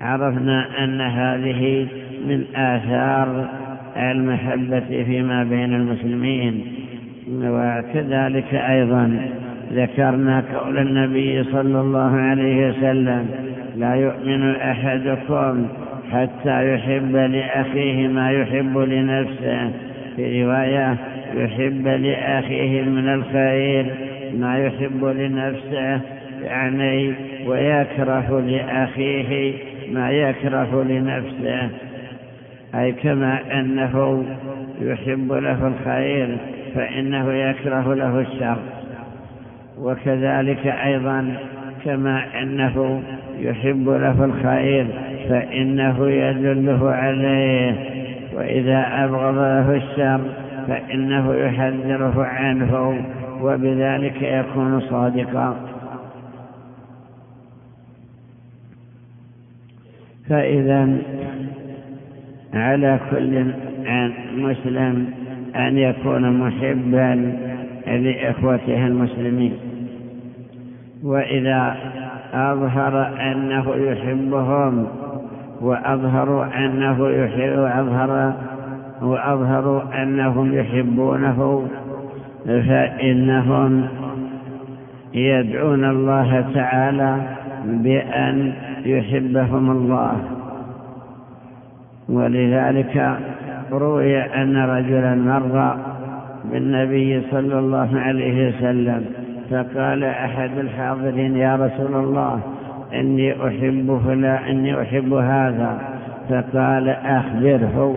عرفنا 0.00 0.84
أن 0.84 1.00
هذه 1.00 1.86
من 2.26 2.44
آثار 2.56 3.48
المحبة 3.96 5.04
فيما 5.04 5.44
بين 5.44 5.74
المسلمين 5.74 6.62
وكذلك 7.32 8.54
أيضا 8.54 9.20
ذكرنا 9.72 10.44
قول 10.54 10.78
النبي 10.78 11.44
صلى 11.44 11.80
الله 11.80 12.16
عليه 12.16 12.68
وسلم 12.68 13.26
لا 13.76 13.94
يؤمن 13.94 14.50
أحدكم 14.54 15.66
حتى 16.12 16.74
يحب 16.74 17.16
لأخيه 17.16 18.08
ما 18.08 18.30
يحب 18.30 18.78
لنفسه 18.78 19.70
في 20.16 20.44
رواية 20.44 20.96
يحب 21.36 21.88
لأخيه 21.88 22.82
من 22.82 23.08
الخير 23.08 23.86
ما 24.38 24.58
يحب 24.58 25.04
لنفسه 25.04 26.00
يعني 26.44 27.14
ويكره 27.46 28.40
لأخيه 28.46 29.52
ما 29.92 30.10
يكره 30.10 30.84
لنفسه 30.88 31.70
أي 32.74 32.92
كما 32.92 33.60
أنه 33.60 34.24
يحب 34.80 35.32
له 35.32 35.66
الخير 35.66 36.38
فإنه 36.74 37.32
يكره 37.32 37.94
له 37.94 38.20
الشر. 38.20 38.58
وكذلك 39.78 40.66
أيضا 40.66 41.36
كما 41.84 42.42
أنه 42.42 43.02
يحب 43.38 43.88
له 43.88 44.24
الخير 44.24 44.86
فإنه 45.28 46.10
يدله 46.10 46.90
عليه. 46.90 47.74
وإذا 48.36 49.04
أبغض 49.04 49.34
له 49.34 49.76
الشر 49.76 50.20
فإنه 50.68 51.34
يحذره 51.34 52.24
عنه 52.24 53.04
وبذلك 53.42 54.22
يكون 54.22 54.80
صادقا. 54.80 55.56
فإذا 60.28 60.98
على 62.54 63.00
كل 63.10 63.44
مسلم 64.36 65.06
أن 65.56 65.78
يكون 65.78 66.38
محبا 66.38 67.32
لإخوته 67.86 68.86
المسلمين. 68.86 69.52
وإذا 71.04 71.76
أظهر 72.32 73.06
أنه 73.32 73.74
يحبهم 73.74 74.86
وأظهروا 75.60 76.44
أنه 76.64 77.08
يحب 77.08 77.58
وأظهر 77.58 78.34
وأظهروا 79.02 80.02
أنهم 80.02 80.54
يحبونه 80.54 81.68
فإنهم 82.46 83.88
يدعون 85.14 85.84
الله 85.84 86.44
تعالى 86.54 87.16
بأن 87.64 88.52
يحبهم 88.84 89.70
الله. 89.70 90.37
ولذلك 92.08 93.18
روي 93.72 94.18
أن 94.18 94.56
رجلا 94.56 95.14
مر 95.14 95.76
بالنبي 96.52 97.22
صلى 97.30 97.58
الله 97.58 98.00
عليه 98.00 98.48
وسلم 98.48 99.04
فقال 99.50 100.04
أحد 100.04 100.58
الحاضرين 100.58 101.36
يا 101.36 101.56
رسول 101.56 102.04
الله 102.04 102.40
إني 102.94 103.32
أحب 103.32 104.00
فلا 104.06 104.50
إني 104.50 104.82
أحب 104.82 105.12
هذا. 105.12 105.78
فقال 106.28 106.88
أخبره. 106.88 107.96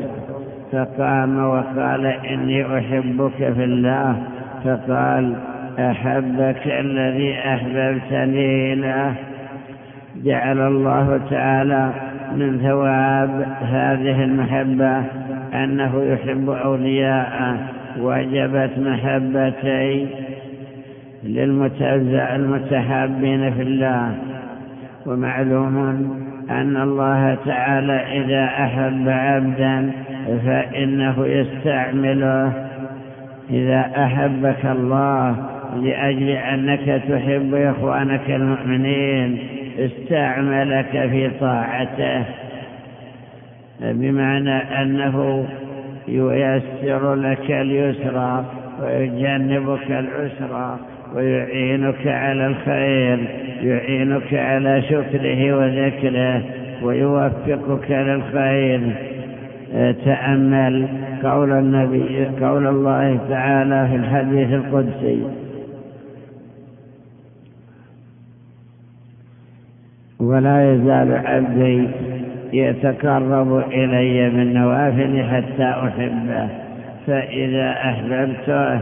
فقام 0.71 1.37
وقال 1.45 2.05
إني 2.05 2.77
أحبك 2.77 3.37
في 3.37 3.63
الله. 3.63 4.15
فقال 4.63 5.35
أحبك 5.79 6.67
الذي 6.67 7.35
أحببتني 7.39 8.75
له 8.75 9.13
جعل 10.23 10.67
الله 10.67 11.21
تعالى 11.29 11.91
من 12.35 12.59
ثواب 12.59 13.45
هذه 13.61 14.23
المحبة 14.23 15.03
أنه 15.53 16.03
يحب 16.03 16.49
أولياءه. 16.49 17.57
وجبت 17.99 18.71
محبتي 18.77 20.07
للمتحابين 21.23 23.53
في 23.53 23.61
الله. 23.61 24.15
ومعلوم 25.05 25.77
أن 26.49 26.77
الله 26.77 27.37
تعالى 27.45 27.93
إذا 27.93 28.45
أحب 28.45 29.09
عبدا 29.09 29.91
فإنه 30.45 31.25
يستعمله. 31.25 32.53
إذا 33.49 33.91
أحبك 33.97 34.65
الله 34.65 35.35
لأجل 35.75 36.29
أنك 36.29 37.01
تحب 37.09 37.53
إخوانك 37.53 38.29
المؤمنين 38.29 39.60
استعملك 39.79 40.91
في 40.91 41.31
طاعته. 41.39 42.23
بمعنى 43.81 44.57
أنه 44.81 45.45
ييسر 46.07 47.15
لك 47.15 47.51
اليسرى 47.51 48.45
ويجنبك 48.81 49.91
العسرى 49.91 50.79
ويعينك 51.15 52.07
على 52.07 52.47
الخير 52.47 53.19
يعينك 53.63 54.33
على 54.33 54.81
شكره 54.81 55.57
وذكره 55.57 56.41
ويوفقك 56.83 57.91
للخير. 57.91 58.81
تأمل 60.05 60.87
قول 61.23 61.51
النبي 61.51 62.27
قول 62.41 62.67
الله 62.67 63.19
تعالى 63.29 63.87
في 63.89 63.95
الحديث 63.95 64.53
القدسي 64.53 65.40
ولا 70.21 70.73
يزال 70.73 71.21
عبدي 71.25 71.87
يتقرب 72.53 73.57
إلي 73.57 74.29
من 74.29 74.53
نوافل 74.53 75.23
حتى 75.23 75.63
أحبه. 75.63 76.47
فإذا 77.07 77.71
أحببته 77.71 78.81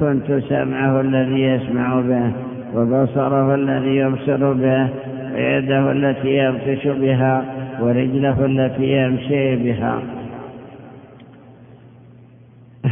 كنت 0.00 0.32
سمعه 0.48 1.00
الذي 1.00 1.40
يسمع 1.40 2.00
به 2.00 2.32
وبصره 2.74 3.54
الذي 3.54 3.96
يبصر 3.96 4.52
به 4.52 4.88
ويده 5.34 5.92
التي 5.92 6.28
يبطش 6.28 6.86
بها 6.86 7.44
ورجله 7.80 8.44
التي 8.44 8.84
يمشي 8.84 9.56
بها. 9.56 9.98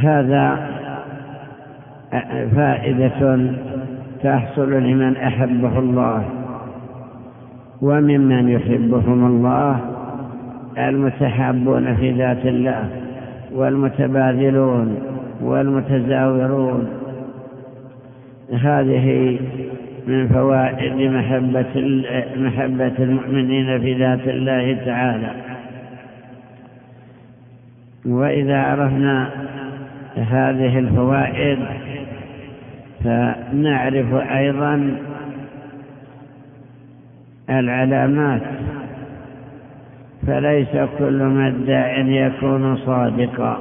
هذا 0.02 0.68
فائدة 2.56 3.38
تحصل 4.22 4.72
لمن 4.72 5.16
أحبه 5.16 5.78
الله. 5.78 6.37
وممن 7.82 8.48
يحبهم 8.48 9.26
الله 9.26 9.80
المتحابون 10.78 11.96
في 11.96 12.12
ذات 12.12 12.46
الله 12.46 12.88
والمتبادلون 13.54 14.98
والمتزاورون. 15.42 16.88
هذه 18.52 19.38
من 20.06 20.28
فوائد 20.28 21.10
محبة, 21.10 22.02
محبة 22.36 22.92
المؤمنين 22.98 23.80
في 23.80 23.94
ذات 23.94 24.28
الله 24.28 24.78
تعالى. 24.84 25.30
وإذا 28.06 28.58
عرفنا 28.62 29.30
هذه 30.16 30.78
الفوائد 30.78 31.58
فنعرف 33.04 34.14
أيضا 34.14 34.96
العلامات. 37.50 38.42
فليس 40.26 40.76
كل 40.98 41.22
مدع 41.22 41.98
يكون 41.98 42.76
صادقا. 42.76 43.58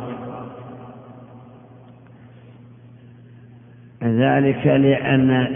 ذلك 4.04 4.68
لأن 4.68 5.48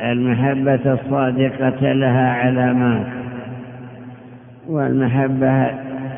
المحبة 0.00 0.92
الصادقة 0.92 1.92
لها 1.92 2.30
علامات 2.32 3.06
والمحبة 4.68 5.66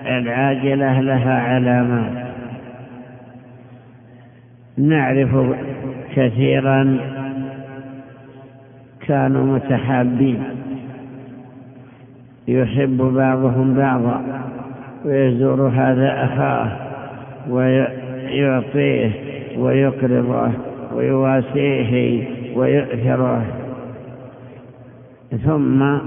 العاجلة 0.06 1.00
لها 1.00 1.40
علامات. 1.40 2.28
نعرف 4.78 5.56
كثيرا 6.14 6.98
كانوا 9.06 9.56
متحابين. 9.56 10.42
يحب 12.48 12.96
بعضهم 12.96 13.74
بعضا 13.74 14.22
ويزور 15.04 15.68
هذا 15.68 16.24
أخاه 16.24 16.70
ويعطيه 17.50 19.10
ويقرضه 19.58 20.50
ويواسيه 20.94 22.24
ويؤثره. 22.56 23.44
ثم 25.44 25.98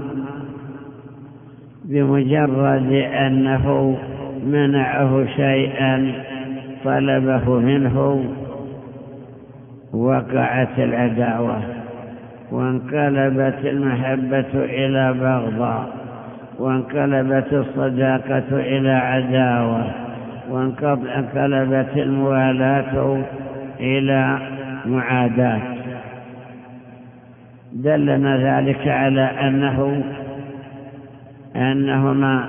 بمجرد 1.84 2.92
أنه 3.26 3.96
منعه 4.46 5.26
شيئا 5.36 6.12
طلبه 6.84 7.58
منه 7.58 8.24
وقعت 9.92 10.78
العداوة 10.78 11.62
وانقلبت 12.52 13.58
المحبة 13.64 14.46
إلى 14.54 15.12
بغضاء. 15.12 16.01
وانقلبت 16.62 17.52
الصداقة 17.52 18.44
إلى 18.52 18.90
عداوة 18.90 19.84
وانقلبت 20.50 21.96
الموالاة 21.96 23.22
إلى 23.80 24.38
معاداة. 24.86 25.60
دلنا 27.72 28.36
ذلك 28.58 28.88
على 28.88 29.20
أنه 29.22 30.02
أنهما 31.56 32.44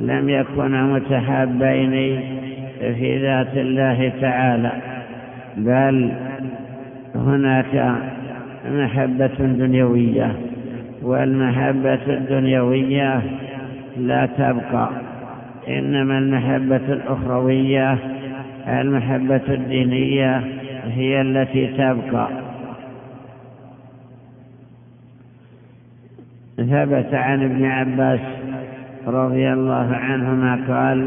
لم 0.00 0.28
يكونا 0.28 0.82
متحابين 0.82 1.90
في 2.78 3.18
ذات 3.22 3.56
الله 3.56 4.12
تعالى 4.20 4.72
بل 5.56 6.12
هناك 7.14 7.94
محبة 8.70 9.36
دنيوية 9.38 10.32
والمحبة 11.02 11.94
الدنيوية 12.08 13.20
لا 13.96 14.26
تبقى. 14.26 14.88
إنما 15.68 16.18
المحبة 16.18 16.92
الأخروية 16.92 17.98
المحبة 18.68 19.42
الدينية 19.48 20.42
هي 20.84 21.20
التي 21.20 21.66
تبقى. 21.66 22.28
ثبت 26.56 27.14
عن 27.14 27.42
ابن 27.44 27.64
عباس 27.64 28.20
رضي 29.06 29.52
الله 29.52 29.94
عنهما 29.96 30.58
قال 30.68 31.06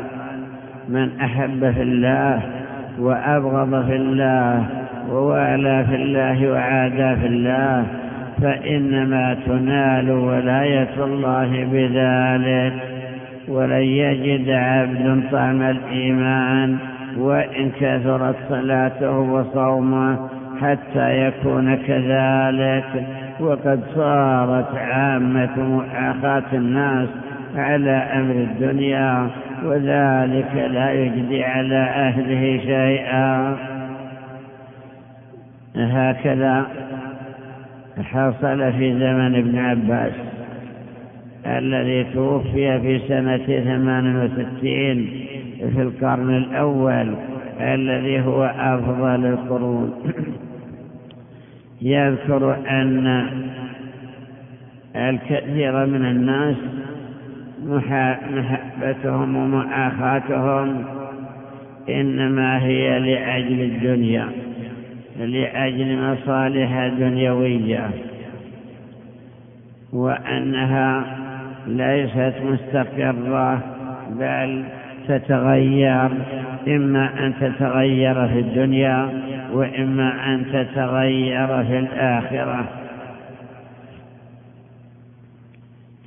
من 0.89 1.19
أحب 1.21 1.71
في 1.71 1.81
الله 1.81 2.41
وأبغض 2.99 3.85
في 3.85 3.95
الله 3.95 4.65
ووالى 5.09 5.85
في 5.89 5.95
الله 5.95 6.51
وعادى 6.51 7.21
في 7.21 7.27
الله 7.27 7.85
فإنما 8.41 9.37
تنال 9.45 10.11
ولاية 10.11 11.03
الله 11.03 11.67
بذلك 11.71 12.73
ولن 13.47 13.81
يجد 13.83 14.49
عبد 14.49 15.23
طعم 15.31 15.61
الإيمان 15.61 16.77
وإن 17.17 17.71
كثرت 17.79 18.35
صلاته 18.49 19.17
وصومه 19.17 20.29
حتى 20.61 21.27
يكون 21.27 21.75
كذلك. 21.75 23.05
وقد 23.39 23.79
صارت 23.95 24.75
عامة 24.75 25.57
مؤاخاة 25.57 26.43
الناس 26.53 27.09
على 27.55 27.91
أمر 27.91 28.33
الدنيا 28.35 29.27
وذلك 29.63 30.69
لا 30.71 30.91
يجدي 30.91 31.43
على 31.43 31.75
أهله 31.75 32.59
شيئا. 32.65 33.57
هكذا 35.75 36.65
حصل 38.03 38.73
في 38.73 38.93
زمن 38.93 39.35
ابن 39.35 39.57
عباس 39.57 40.13
الذي 41.45 42.03
توفي 42.13 42.79
في 42.79 42.99
سنة 43.07 43.61
ثمان 43.63 44.15
وستين 44.15 45.09
في 45.59 45.81
القرن 45.81 46.37
الأول 46.37 47.15
الذي 47.59 48.21
هو 48.21 48.43
أفضل 48.43 49.25
القرون. 49.25 49.93
يذكر 51.81 52.57
أن 52.69 53.27
الكثير 54.95 55.85
من 55.85 56.05
الناس 56.05 56.55
محبتهم 57.65 59.35
ومؤاخاتهم 59.35 60.83
إنما 61.89 62.63
هي 62.63 62.99
لأجل 62.99 63.61
الدنيا. 63.61 64.46
لأجل 65.17 65.97
مصالح 65.97 66.87
دنيوية 66.87 67.89
وأنها 69.93 71.05
ليست 71.67 72.33
مستقرة 72.43 73.63
بل 74.09 74.63
تتغير. 75.07 76.09
إما 76.67 77.25
أن 77.25 77.33
تتغير 77.41 78.27
في 78.27 78.39
الدنيا 78.39 79.09
وإما 79.53 80.33
أن 80.33 80.45
تتغير 80.45 81.63
في 81.63 81.79
الآخرة. 81.79 82.65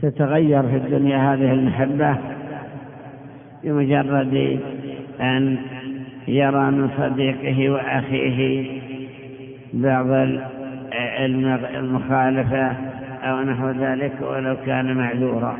تتغير 0.03 0.62
في 0.62 0.77
الدنيا 0.77 1.35
هذه 1.35 1.53
المحبة 1.53 2.16
بمجرد 3.64 4.61
أن 5.20 5.57
يرى 6.28 6.70
من 6.70 6.91
صديقه 6.99 7.70
وأخيه 7.70 8.80
بعض 9.75 10.07
المخالفة 11.75 12.73
أو 13.23 13.41
نحو 13.43 13.71
ذلك 13.71 14.12
ولو 14.21 14.57
كان 14.66 14.97
معذورا. 14.97 15.59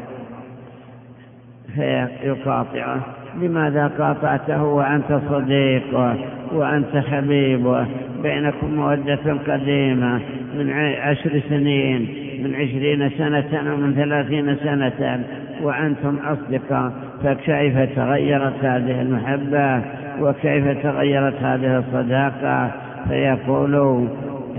فيقاطعه 1.75 3.01
لماذا 3.41 3.87
قاطعته؟ 3.99 4.65
وأنت 4.65 5.21
صديقه 5.31 6.17
وأنت 6.53 6.97
حبيبه 6.97 7.87
بينكم 8.23 8.75
مودة 8.75 9.39
قديمة 9.49 10.21
من 10.55 10.71
عشر 11.03 11.41
سنين 11.49 12.09
من 12.45 12.55
عشرين 12.55 13.11
سنة 13.11 13.75
ومن 13.75 13.95
ثلاثين 13.95 14.57
سنة. 14.57 15.25
وأنتم 15.63 16.17
أصدقاء. 16.17 16.93
فكيف 17.25 17.79
تغيرت 17.97 18.65
هذه 18.65 19.03
المحبة؟ 19.03 19.83
وكيف 20.21 20.83
تغيرت 20.83 21.43
هذه 21.43 21.79
الصداقة؟ 21.79 22.71
فيقول 23.09 24.07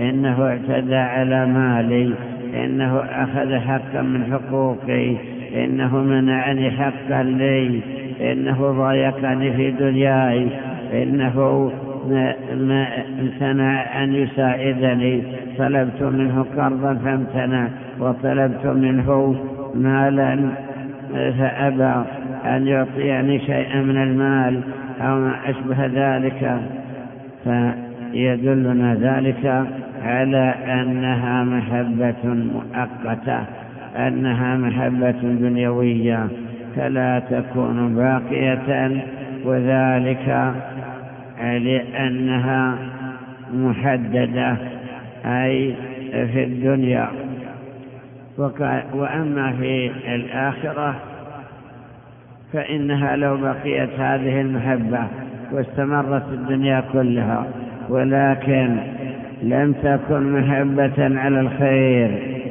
إنه 0.00 0.46
اعتدى 0.48 0.96
على 0.96 1.46
مالي 1.46 2.14
إنه 2.64 2.98
أخذ 2.98 3.58
حقا 3.58 4.02
من 4.02 4.32
حقوقي 4.32 5.16
إنه 5.64 5.96
منعني 5.96 6.70
حقا 6.70 7.22
لي 7.22 7.80
إنه 8.20 8.72
ضايقني 8.72 9.52
في 9.52 9.70
دنياي 9.70 10.48
إنه 10.92 11.70
ما 12.56 12.88
امتنع 13.20 14.02
أن 14.04 14.14
يساعدني. 14.14 15.22
طلبت 15.58 16.02
منه 16.02 16.46
قرضا 16.56 16.94
فامتنع 16.94 17.68
وطلبت 18.00 18.66
منه 18.66 19.36
مالا 19.74 20.38
فأبى 21.12 22.04
أن 22.44 22.66
يعطيني 22.66 23.38
شيئا 23.38 23.80
من 23.80 24.02
المال 24.02 24.60
أو 25.00 25.18
ما 25.18 25.34
أشبه 25.46 25.86
ذلك. 25.86 26.60
فيدلنا 28.12 28.94
ذلك 28.94 29.66
على 30.04 30.54
أنها 30.66 31.44
محبة 31.44 32.24
مؤقتة 32.24 33.44
أنها 33.96 34.56
محبة 34.56 35.10
دنيوية 35.22 36.28
فلا 36.76 37.18
تكون 37.30 37.94
باقية 37.94 38.90
وذلك 39.44 40.52
لأنها 41.40 42.74
محددة 43.54 44.56
أي 45.24 45.74
في 46.12 46.44
الدنيا. 46.44 47.08
وأما 48.94 49.52
في 49.60 49.90
الآخرة 50.14 50.94
فإنها 52.52 53.16
لو 53.16 53.36
بقيت 53.36 53.90
هذه 54.00 54.40
المحبة 54.40 55.06
واستمرت 55.52 56.28
الدنيا 56.32 56.84
كلها. 56.92 57.46
ولكن 57.88 58.76
لم 59.42 59.74
تكن 59.82 60.32
محبة 60.32 61.18
على 61.20 61.40
الخير 61.40 62.10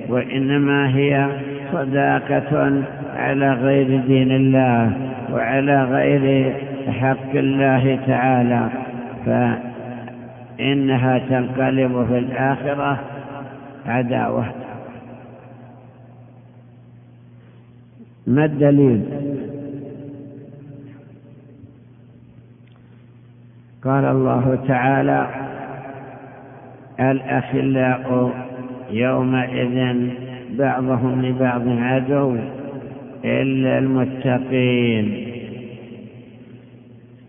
وإنما 0.10 0.96
هي 0.96 1.28
صداقة 1.74 2.84
على 3.16 3.54
غير 3.54 4.02
دين 4.08 4.32
الله 4.32 4.92
وعلى 5.34 5.84
غير 5.84 6.54
حق 7.02 7.36
الله 7.36 8.00
تعالى. 8.08 8.70
فإنها 9.26 11.18
تنقلب 11.30 12.06
في 12.10 12.18
الآخرة 12.18 13.00
عداوة. 13.86 14.46
ما 18.28 18.46
الدليل؟ 18.46 19.02
قال 23.84 24.06
الله 24.06 24.60
تعالى 24.68 25.28
الأخلاء 27.00 28.32
يومئذ 28.92 30.10
بعضهم 30.58 31.22
لبعض 31.26 31.62
عدو 31.68 32.36
إلا 33.26 33.78
المتقين. 33.78 35.28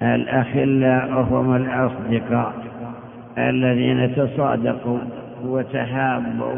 الأخلاء 0.03 1.21
هم 1.23 1.57
الأصدقاء 1.57 2.53
الذين 3.39 4.17
تصادقوا 4.17 4.99
وتحابوا 5.45 6.55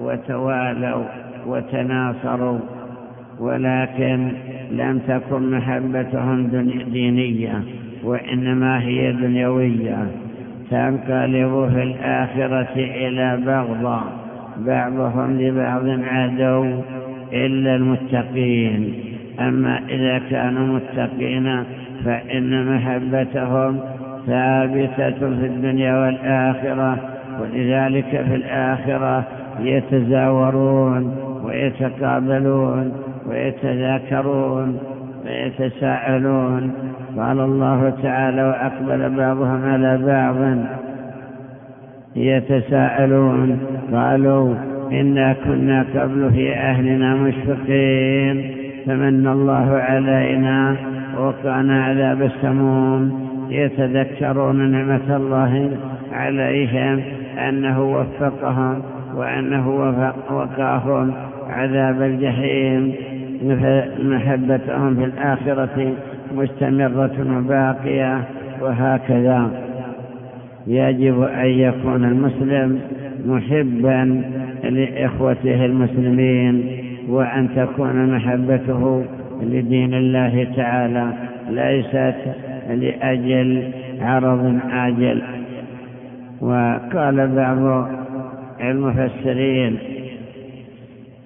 وتوالوا 0.00 1.04
وتناصروا 1.46 2.58
ولكن 3.40 4.32
لم 4.70 4.98
تكن 4.98 5.50
محبتهم 5.50 6.46
دينية. 6.92 7.77
وإنما 8.04 8.80
هي 8.80 9.12
دنيوية. 9.12 10.06
تنقلب 10.70 11.70
في 11.74 11.82
الآخرة 11.82 12.74
إلى 12.76 13.40
بغضاء 13.46 14.04
بعضهم 14.58 15.40
لبعض 15.40 15.88
عدو 15.88 16.80
إلا 17.32 17.76
المتقين. 17.76 18.94
أما 19.40 19.80
إذا 19.88 20.18
كانوا 20.30 20.66
متقين 20.66 21.64
فإن 22.04 22.74
محبتهم 22.76 23.80
ثابتة 24.26 25.18
في 25.18 25.46
الدنيا 25.46 25.94
والآخرة 26.04 26.98
ولذلك 27.40 28.10
في 28.28 28.34
الآخرة 28.34 29.24
يتزاورون 29.60 31.16
ويتقابلون 31.44 32.92
ويتذاكرون. 33.26 34.78
ويتساءلون 35.28 36.72
قال 37.16 37.40
الله 37.40 37.92
تعالى 38.02 38.42
وأقبل 38.42 39.16
بعضهم 39.16 39.64
على 39.64 39.98
بعض 40.06 40.36
يتساءلون. 42.16 43.58
قالوا 43.92 44.54
إنا 44.92 45.36
كنا 45.44 45.84
قبل 45.94 46.30
في 46.30 46.54
أهلنا 46.54 47.14
مشفقين. 47.14 48.56
فمن 48.86 49.26
الله 49.26 49.76
علينا 49.76 50.76
وكان 51.20 51.70
عذاب 51.70 52.22
السموم. 52.22 53.28
يتذكرون 53.50 54.70
نعمة 54.70 55.16
الله 55.16 55.70
عليهم 56.12 57.00
أنه 57.48 57.82
وفقهم 57.82 58.82
وأنه 59.16 59.68
وقاهم 60.30 61.12
عذاب 61.50 62.02
الجحيم. 62.02 62.92
محبتهم 64.02 64.94
في 64.94 65.04
الآخرة 65.04 65.92
مستمرة 66.34 67.38
وباقية 67.38 68.24
وهكذا. 68.60 69.50
يجب 70.66 71.22
أن 71.22 71.46
يكون 71.46 72.04
المسلم 72.04 72.80
محبا 73.26 74.22
لإخوته 74.64 75.64
المسلمين 75.64 76.66
وأن 77.08 77.48
تكون 77.56 78.14
محبته 78.16 79.04
لدين 79.42 79.94
الله 79.94 80.46
تعالى. 80.56 81.12
ليست 81.50 82.16
لأجل 82.70 83.62
عرض 84.00 84.58
آجل. 84.72 85.22
وقال 86.40 87.28
بعض 87.36 87.88
المفسرين 88.60 89.78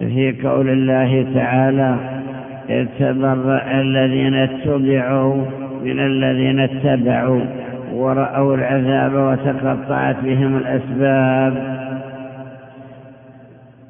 في 0.03 0.35
قول 0.47 0.69
الله 0.69 1.27
تعالى 1.35 1.95
اتبرأ 2.69 3.81
الذين 3.81 4.33
اتبعوا 4.33 5.45
من 5.83 5.99
الذين 5.99 6.59
اتبعوا 6.59 7.41
ورأوا 7.93 8.55
العذاب 8.55 9.13
وتقطعت 9.13 10.15
بهم 10.23 10.57
الأسباب. 10.57 11.83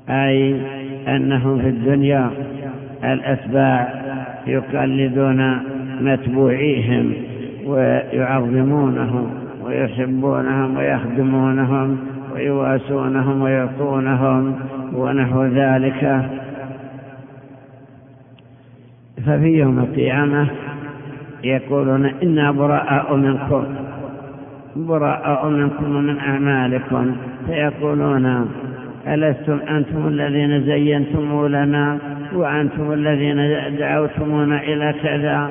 أي 0.10 0.56
أنهم 1.08 1.62
في 1.62 1.68
الدنيا 1.70 2.30
الأتباع 3.04 4.04
يقلدون 4.48 5.58
متبوعيهم 6.02 7.14
ويعظمونهم 7.66 9.30
ويحبونهم 9.64 10.78
ويخدمونهم 10.78 11.98
ويواسونهم 12.36 13.42
ويعطونهم 13.42 14.56
ونحو 14.96 15.46
ذلك. 15.46 16.30
ففي 19.26 19.48
يوم 19.60 19.80
القيامة 19.80 20.48
يقولون 21.44 22.06
إنا 22.06 22.52
براء 22.52 23.16
منكم 23.16 23.64
براء 24.76 25.50
منكم 25.50 25.96
ومن 25.96 26.20
أعمالكم. 26.20 27.16
فيقولون 27.48 28.50
ألستم 29.08 29.60
أنتم 29.70 30.08
الذين 30.08 30.64
زينتم 30.64 31.48
لنا 31.48 31.98
وأنتم 32.34 32.94
الذين 32.94 33.38
دعوتمونا 33.78 34.64
إلى 34.64 34.96
كذا؟ 35.04 35.50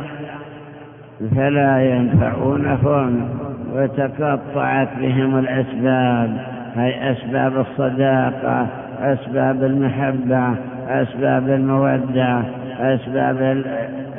فلا 1.36 1.94
ينفعونهم 1.94 3.28
وتقطعت 3.74 4.88
بهم 5.00 5.38
الأسباب 5.38 6.46
هي 6.74 7.12
أسباب 7.12 7.60
الصداقة. 7.60 8.66
أسباب 9.02 9.64
المحبة 9.64 10.54
أسباب 10.88 11.48
المودة 11.48 12.42
أسباب 12.80 13.64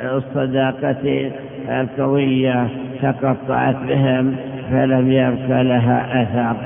الصداقة 0.02 1.30
القوية 1.68 2.68
تقطعت 3.02 3.76
بهم 3.88 4.36
فلم 4.70 5.12
يبق 5.12 5.60
لها 5.60 6.22
أثر. 6.22 6.56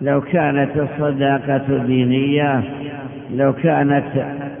لو 0.00 0.20
كانت 0.20 0.70
الصداقة 0.76 1.84
دينية 1.86 2.62
لو 3.34 3.52
كانت 3.52 4.04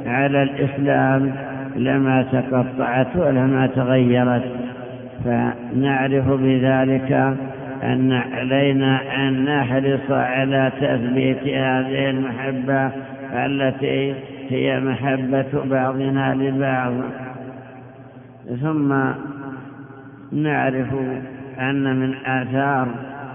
على 0.06 0.42
الإسلام 0.42 1.32
لما 1.76 2.22
تقطعت 2.32 3.16
ولما 3.16 3.66
تغيرت 3.66 4.42
فنعرف 5.24 6.28
بذلك 6.28 7.36
أن 7.82 8.12
علينا 8.12 9.00
أن 9.28 9.44
نحرص 9.44 10.10
على 10.10 10.72
تثبيت 10.80 11.42
هذه 11.42 12.10
المحبة 12.10 12.90
التي 13.32 14.14
هي 14.48 14.80
محبة 14.80 15.64
بعضنا 15.64 16.34
لبعض. 16.34 16.92
ثم 18.60 18.94
نعرف 20.32 20.94
أن 21.60 21.96
من 21.96 22.14
آثار 22.26 22.88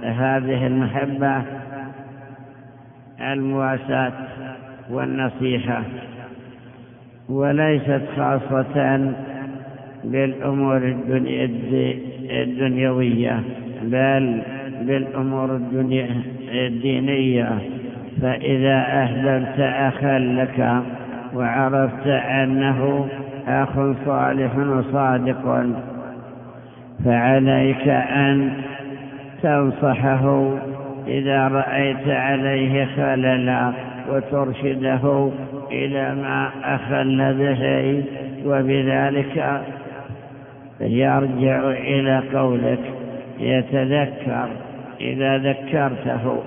هذه 0.04 0.68
المحبة 0.68 1.42
المواساة 3.22 4.14
والنصيحة 4.89 5.84
وليست 7.30 8.02
خاصة 8.18 9.14
بالأمور 10.04 10.96
الدنيوية. 12.30 13.44
بل 13.84 14.42
بالأمور 14.82 15.56
الدينية. 16.52 17.60
فإذا 18.22 18.86
أهدرت 18.88 19.60
أخا 19.60 20.20
لك 20.20 20.82
وعرفت 21.36 22.08
أنه 22.08 23.08
أخ 23.48 23.70
صالح 24.06 24.58
وصادق 24.58 25.66
فعليك 27.06 27.88
أن 27.88 28.52
تنصحه 29.44 30.54
إذا 31.08 31.48
رأيت 31.48 32.08
عليه 32.08 32.86
خللا 32.86 33.72
وترشده 34.10 35.30
إلى 35.72 36.16
ما 36.16 36.50
أخل 36.64 37.34
به 37.34 38.04
وبذلك 38.46 39.62
يرجع 40.82 41.70
إلى 41.70 42.22
قولك. 42.34 43.01
يتذكر 43.42 44.50
إذا 45.02 45.38
ذكرته. 45.38 46.44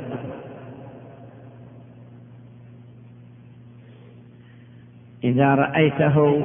إذا 5.24 5.54
رأيته 5.54 6.42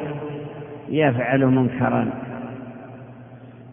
يفعل 0.89 1.45
منكرا 1.45 2.09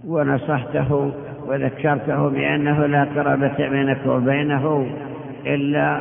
ونصحته 0.07 1.13
وذكرته 1.47 2.29
بأنه 2.29 2.87
لا 2.87 3.05
قرابة 3.05 3.69
بينك 3.69 4.07
وبينه 4.07 4.87
إلا 5.47 6.01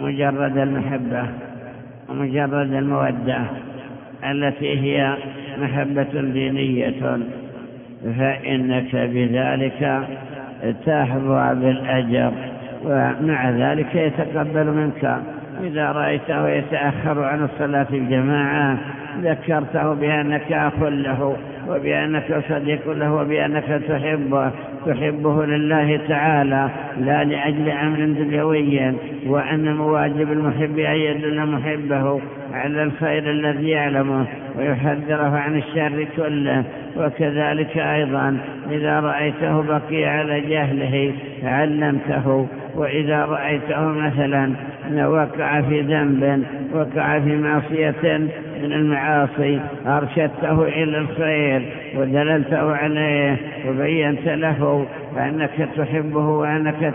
مجرد 0.00 0.56
المحبة 0.58 1.28
ومجرد 2.08 2.72
المودة 2.72 3.44
التي 4.24 4.78
هي 4.80 5.16
محبة 5.58 6.20
دينية. 6.32 7.18
فإنك 8.04 8.96
بذلك 8.96 10.08
تحظى 10.86 11.54
بالأجر 11.54 12.32
ومع 12.84 13.50
ذلك 13.50 13.94
يتقبل 13.94 14.66
منك. 14.66 15.18
إذا 15.64 15.92
رأيته 15.92 16.48
يتأخر 16.48 17.24
عن 17.24 17.44
الصلاة 17.44 17.86
الجماعة 17.92 18.78
ذكرته 19.22 19.94
بأنك 19.94 20.52
أخ 20.52 20.82
له 20.82 21.36
وبأنك 21.68 22.42
صديق 22.48 22.90
له 22.90 23.14
وبأنك 23.14 23.82
تحبه 23.88 24.50
تحبه 24.86 25.46
لله 25.46 26.00
تعالى 26.08 26.70
لا 27.00 27.24
لأجل 27.24 27.70
أمر 27.70 27.98
دنيوي 27.98 28.94
وأن 29.26 29.76
مواجب 29.76 30.32
المحب 30.32 30.78
أن 30.78 30.96
يدل 30.96 31.46
محبه. 31.46 32.20
على 32.52 32.82
الخير 32.82 33.30
الذي 33.30 33.68
يعلمه 33.68 34.26
ويحذره 34.58 35.38
عن 35.38 35.56
الشر 35.56 36.06
كله 36.16 36.64
وكذلك 36.96 37.78
أيضا 37.78 38.38
إذا 38.70 39.00
رأيته 39.00 39.62
بقي 39.62 40.04
على 40.04 40.40
جهله 40.40 41.12
علمته 41.44 42.46
وإذا 42.74 43.24
رأيته 43.24 43.82
مثلا 43.88 44.52
وقع 45.06 45.60
في 45.60 45.80
ذنب 45.80 46.44
وقع 46.72 47.20
في 47.20 47.36
معصية 47.36 48.18
من 48.62 48.72
المعاصي 48.72 49.60
أرشدته 49.86 50.62
إلى 50.62 50.98
الخير 50.98 51.62
ودللته 51.96 52.76
عليه 52.76 53.36
وبينت 53.68 54.28
له 54.28 54.86
أنك 55.18 55.68
تحبه 55.76 56.28
وأنك 56.28 56.94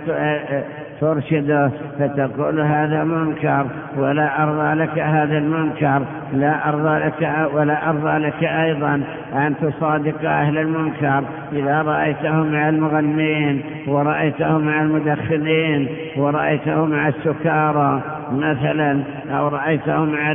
ترشده 1.01 1.71
فتقول 1.99 2.59
هذا 2.59 3.03
منكر 3.03 3.65
ولا 3.97 4.43
أرضى 4.43 4.81
لك 4.83 4.99
هذا 4.99 5.37
المنكر 5.37 6.01
لا 6.33 6.69
أرضى 6.69 6.99
لك 6.99 7.49
ولا 7.53 7.89
أرضى 7.89 8.17
لك 8.17 8.43
أيضا 8.43 9.01
أن 9.33 9.53
تصادق 9.61 10.29
أهل 10.29 10.57
المنكر. 10.57 11.23
إذا 11.53 11.81
رأيتهم 11.81 12.51
مع 12.51 12.69
المغنين 12.69 13.61
ورأيتهم 13.87 14.65
مع 14.65 14.81
المدخنين 14.81 15.87
ورأيتهم 16.17 16.89
مع 16.89 17.07
السكارى 17.07 18.01
مثلا 18.31 19.03
أو 19.31 19.47
رأيتهم 19.47 20.09
مع 20.09 20.31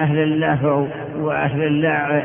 أهل 0.00 0.18
اللهو 0.18 0.86
وأهل 1.20 1.62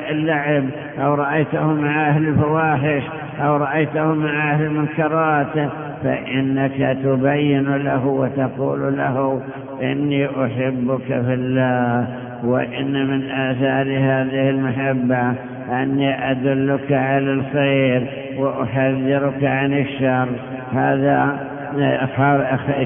اللعب 0.10 0.64
أو 1.00 1.14
رأيتهم 1.14 1.82
مع 1.82 2.10
أهل 2.10 2.28
الفواحش 2.28 3.04
أو 3.42 3.58
رأيتهم 3.58 4.18
مع 4.18 4.52
أهل 4.52 4.66
المنكرات 4.66 5.70
فإنك 6.06 6.98
تبين 7.04 7.76
له 7.76 8.06
وتقول 8.06 8.98
له 8.98 9.42
إني 9.82 10.26
أحبك 10.26 11.06
في 11.08 11.34
الله 11.34 12.08
وإن 12.44 13.08
من 13.08 13.32
آثار 13.32 13.88
هذه 13.88 14.50
المحبة 14.50 15.34
أني 15.72 16.32
أدلك 16.32 16.92
على 16.92 17.34
الخير 17.34 18.08
وأحذرك 18.38 19.44
عن 19.44 19.74
الشر. 19.74 20.28
هذا 20.74 21.40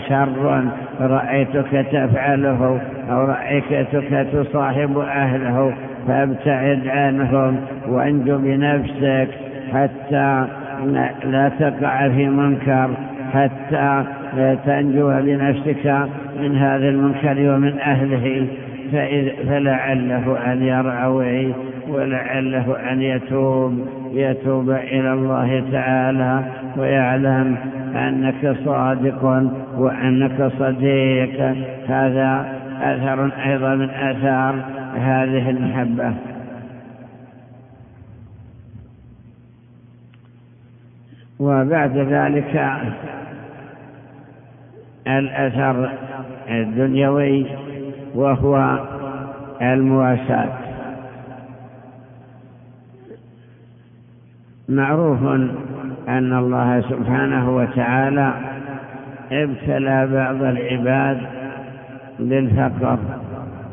شر 0.10 0.64
رأيتك 1.00 1.86
تفعله 1.92 2.82
أو 3.12 3.26
رأيتك 3.26 4.28
تصاحب 4.34 4.98
أهله 4.98 5.74
فابتعد 6.08 6.88
عنهم 6.88 7.60
وانجو 7.88 8.38
بنفسك 8.38 9.28
حتى 9.74 10.46
لا 11.26 11.52
تقع 11.60 12.10
في 12.10 12.30
منكر. 12.30 12.90
حتى 13.34 14.04
تنجو 14.66 15.12
لنفسك 15.12 16.08
من 16.42 16.56
هذا 16.56 16.90
المنكر 16.90 17.54
ومن 17.54 17.80
أهله 17.80 18.48
فلعله 19.48 20.52
أن 20.54 20.64
يرعوي 20.64 21.54
ولعله 21.90 22.92
أن 22.92 23.02
يتوب 23.02 23.88
يتوب 24.14 24.70
إلى 24.70 25.14
الله 25.14 25.64
تعالى 25.72 26.44
ويعلم 26.78 27.56
أنك 27.96 28.56
صادق 28.66 29.24
وأنك 29.78 30.52
صديق. 30.60 31.56
هذا 31.88 32.46
أثر 32.82 33.32
أيضا 33.46 33.76
من 33.76 33.90
أثار 33.90 34.56
هذه 34.96 35.50
المحبة. 35.50 36.14
وبعد 41.40 41.98
ذلك 41.98 42.68
الأثر 45.08 45.90
الدنيوي 46.50 47.46
وهو 48.16 48.80
المواساة. 49.62 50.50
معروف 54.70 55.24
أن 56.08 56.34
الله 56.38 56.82
سبحانه 56.82 57.56
وتعالى 57.56 58.34
ابتلى 59.32 60.08
بعض 60.08 60.44
العباد 60.44 61.18
بالفقر 62.20 63.00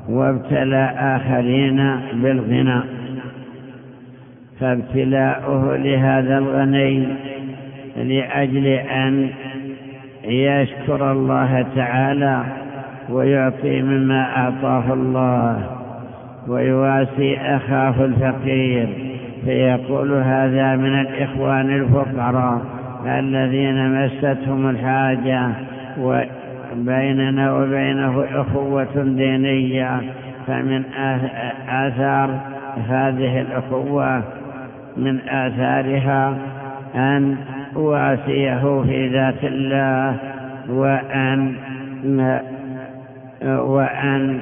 وابتلى 0.09 0.85
آخرين 0.99 1.77
بالغنى 2.23 2.81
فابتلاؤه 4.61 5.77
لهذا 5.77 6.39
الغني 6.39 7.07
لأجل 7.97 8.67
أن 8.67 9.31
يشكر 10.25 11.13
الله 11.13 11.67
تعالى 11.77 12.43
ويعطي 13.11 13.83
مما 13.83 14.37
أعطاه 14.37 14.93
الله 14.93 15.71
ويواسي 16.49 17.37
أخاه 17.37 18.05
الفقير. 18.05 18.89
فيقول 19.45 20.13
هذا 20.13 20.77
من 20.77 21.01
الإخوان 21.01 21.71
الفقراء 21.71 22.61
الذين 23.07 24.05
مستهم 24.05 24.71
الحاجة 24.71 25.51
وبيننا 26.01 27.53
وبينه 27.53 28.25
أخوة 28.35 28.95
دينية 28.95 30.01
فمن 30.47 30.83
آثار 31.69 32.41
هذه 32.89 33.41
الأخوة 33.41 34.23
من 34.97 35.19
آثارها 35.29 36.39
أن 36.95 37.37
واسيه 37.77 38.83
في 38.83 39.09
ذات 39.09 39.45
الله 39.45 40.17
وأن 40.69 41.55
وأن 43.43 44.41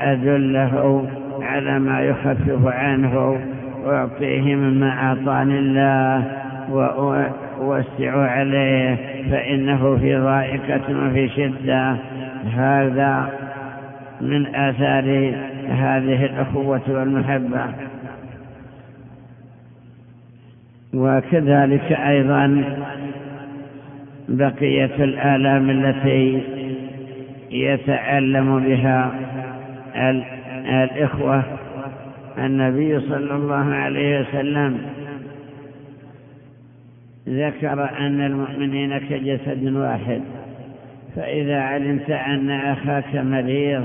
أدله 0.00 1.04
على 1.42 1.78
ما 1.78 2.00
يخفف 2.00 2.66
عنه 2.66 3.40
وأعطيه 3.84 4.54
مما 4.54 4.88
أعطاني 4.88 5.58
الله 5.58 6.24
وأوسع 6.70 8.30
عليه 8.30 8.96
فإنه 9.30 9.96
في 9.96 10.16
ضائقة 10.16 11.06
وفي 11.06 11.28
شدة. 11.28 11.96
هذا 12.56 13.28
من 14.20 14.54
آثار 14.54 15.34
هذه 15.68 16.24
الأخوة 16.24 16.80
والمحبة. 16.88 17.64
وكذلك 20.94 21.92
أيضا 21.92 22.64
بقية 24.28 25.04
الآلام 25.04 25.70
التي 25.70 26.42
يتعلم 27.50 28.60
بها 28.60 29.12
الإخوة 30.84 31.42
النبي 32.38 33.00
صلى 33.00 33.34
الله 33.34 33.74
عليه 33.74 34.20
وسلم. 34.20 34.78
ذكر 37.28 37.90
أن 37.98 38.20
المؤمنين 38.20 38.98
كجسد 38.98 39.72
واحد 39.72 40.20
فإذا 41.16 41.60
علمت 41.60 42.10
أن 42.10 42.50
أخاك 42.50 43.14
مريض 43.16 43.84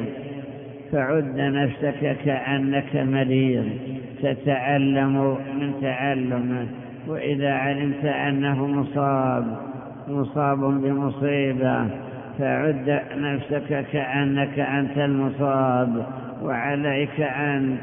فعد 0.91 1.39
نفسك 1.39 2.17
كأنك 2.25 2.95
مريض 2.95 3.69
تتعلم 4.23 5.37
من 5.59 5.73
تعلمه 5.81 6.65
وإذا 7.07 7.53
علمت 7.53 8.05
أنه 8.05 8.67
مصاب 8.67 9.57
مصاب 10.07 10.59
بمصيبة 10.59 11.87
فعد 12.39 13.01
نفسك 13.17 13.85
كأنك 13.91 14.59
أنت 14.59 14.97
المصاب 14.97 16.05
وعليك 16.43 17.21
أن 17.21 17.77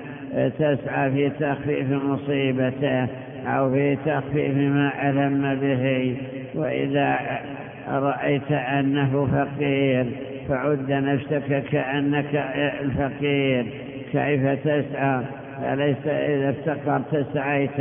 تسعى 0.59 1.11
في 1.11 1.31
تخفيف 1.31 1.91
مصيبته 1.91 3.07
أو 3.47 3.71
في 3.71 3.97
تخفيف 4.07 4.57
ما 4.57 5.11
ألم 5.11 5.55
به. 5.61 6.17
وإذا 6.55 7.19
رأيت 7.89 8.53
أنه 8.53 9.29
فقير 9.33 10.07
فعد 10.49 10.93
نفسك 10.93 11.65
كأنك 11.71 12.35
الفقير. 12.81 13.67
كيف 14.13 14.59
تسعى؟ 14.65 15.21
أليس 15.73 16.07
إذا 16.07 16.51
افتقرت 16.51 17.27
سعيت؟ 17.35 17.81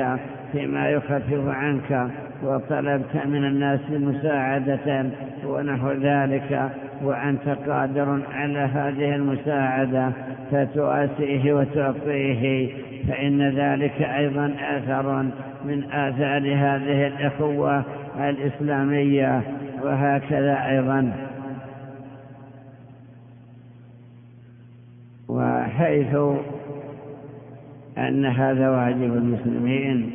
فيما 0.51 0.89
يخفف 0.89 1.47
عنك 1.47 2.07
وطلبت 2.43 3.25
من 3.25 3.45
الناس 3.45 3.79
مساعدة 3.91 5.05
ونحو 5.45 5.91
ذلك 5.91 6.69
وأنت 7.03 7.49
قادر 7.67 8.19
على 8.33 8.59
هذه 8.59 9.15
المساعدة 9.15 10.11
فتؤسيه 10.51 11.53
وتعطيه 11.53 12.69
فإن 13.07 13.41
ذلك 13.49 14.01
أيضا 14.01 14.53
أثر 14.59 15.23
من 15.65 15.83
آثار 15.91 16.41
هذه 16.41 17.07
الأخوة 17.07 17.83
الإسلامية 18.19 19.41
وهكذا 19.83 20.69
أيضا. 20.69 21.11
وحيث 25.29 26.15
أن 27.97 28.25
هذا 28.25 28.69
واجب 28.69 29.17
المسلمين 29.17 30.11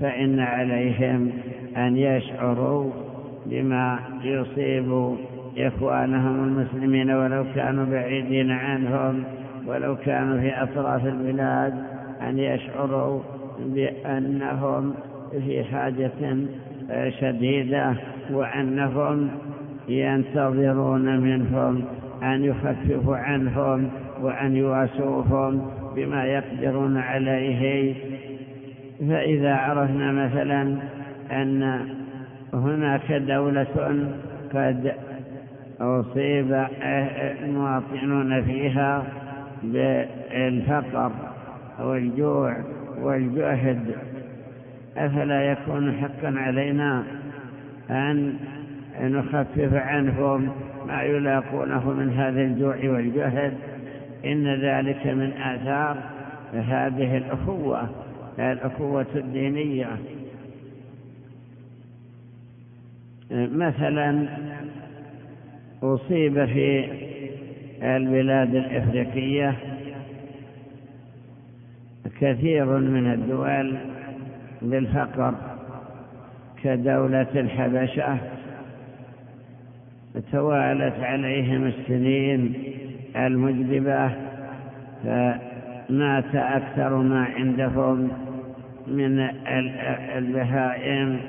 فإن 0.00 0.40
عليهم 0.40 1.32
أن 1.76 1.96
يشعروا 1.96 2.90
بما 3.46 3.98
يصيب 4.24 5.16
إخوانهم 5.58 6.44
المسلمين 6.44 7.10
ولو 7.10 7.44
كانوا 7.54 7.84
بعيدين 7.84 8.50
عنهم 8.50 9.24
ولو 9.66 9.96
كانوا 9.96 10.40
في 10.40 10.62
أطراف 10.62 11.06
البلاد 11.06 11.74
أن 12.28 12.38
يشعروا 12.38 13.20
بأنهم 13.58 14.94
في 15.30 15.64
حاجة 15.64 16.36
شديدة 17.20 17.94
وأنهم 18.30 19.30
ينتظرون 19.88 21.20
منهم 21.20 21.84
أن 22.22 22.44
يخففوا 22.44 23.16
عنهم 23.16 23.90
وأن 24.22 24.56
يواسوهم 24.56 25.70
بما 25.96 26.24
يقدرون 26.24 26.96
عليه 26.96 27.94
فإذا 29.08 29.54
عرفنا 29.54 30.12
مثلا 30.12 30.78
أن 31.32 31.88
هناك 32.54 33.12
دولة 33.12 34.06
قد 34.54 34.92
أصيب 35.80 36.66
المواطنون 37.42 38.42
فيها 38.42 39.04
بالفقر 39.62 41.12
والجوع 41.80 42.56
والجهد 43.00 43.94
أفلا 44.96 45.52
يكون 45.52 45.92
حقا 45.92 46.34
علينا 46.38 47.04
أن 47.90 48.34
نخفف 49.00 49.74
عنهم 49.74 50.48
ما 50.86 51.02
يلاقونه 51.02 51.90
من 51.90 52.12
هذا 52.12 52.40
الجوع 52.40 52.76
والجهد؟ 52.84 53.54
إن 54.24 54.54
ذلك 54.54 55.06
من 55.06 55.32
آثار 55.32 55.96
هذه 56.54 57.16
الأخوة. 57.16 57.88
الأخوة 58.38 59.06
الدينية. 59.14 59.98
مثلا 63.30 64.28
أصيب 65.82 66.44
في 66.44 66.84
البلاد 67.82 68.54
الإفريقية 68.54 69.56
كثير 72.20 72.64
من 72.78 73.12
الدول 73.12 73.76
بالفقر 74.62 75.34
كدولة 76.62 77.28
الحبشة. 77.34 78.18
توالت 80.32 80.94
عليهم 81.00 81.66
السنين 81.66 82.54
المجدبة 83.16 84.10
فمات 85.88 86.34
أكثر 86.34 86.96
ما 86.96 87.24
عندهم 87.24 88.10
من 88.86 89.18
البهائم. 90.16 91.20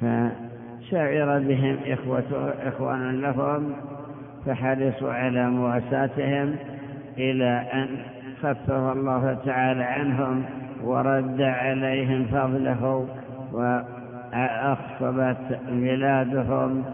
فشعر 0.00 1.38
بهم 1.38 1.76
إخوان 2.66 3.20
لهم 3.20 3.72
فحرصوا 4.46 5.12
على 5.12 5.50
مواساتهم 5.50 6.56
إلى 7.18 7.66
أن 7.72 7.88
خفف 8.42 8.70
الله 8.70 9.38
تعالى 9.44 9.84
عنهم 9.84 10.44
ورد 10.84 11.40
عليهم 11.40 12.24
فضله 12.24 13.08
وأخصبت 14.32 15.58
بلادهم 15.68 16.84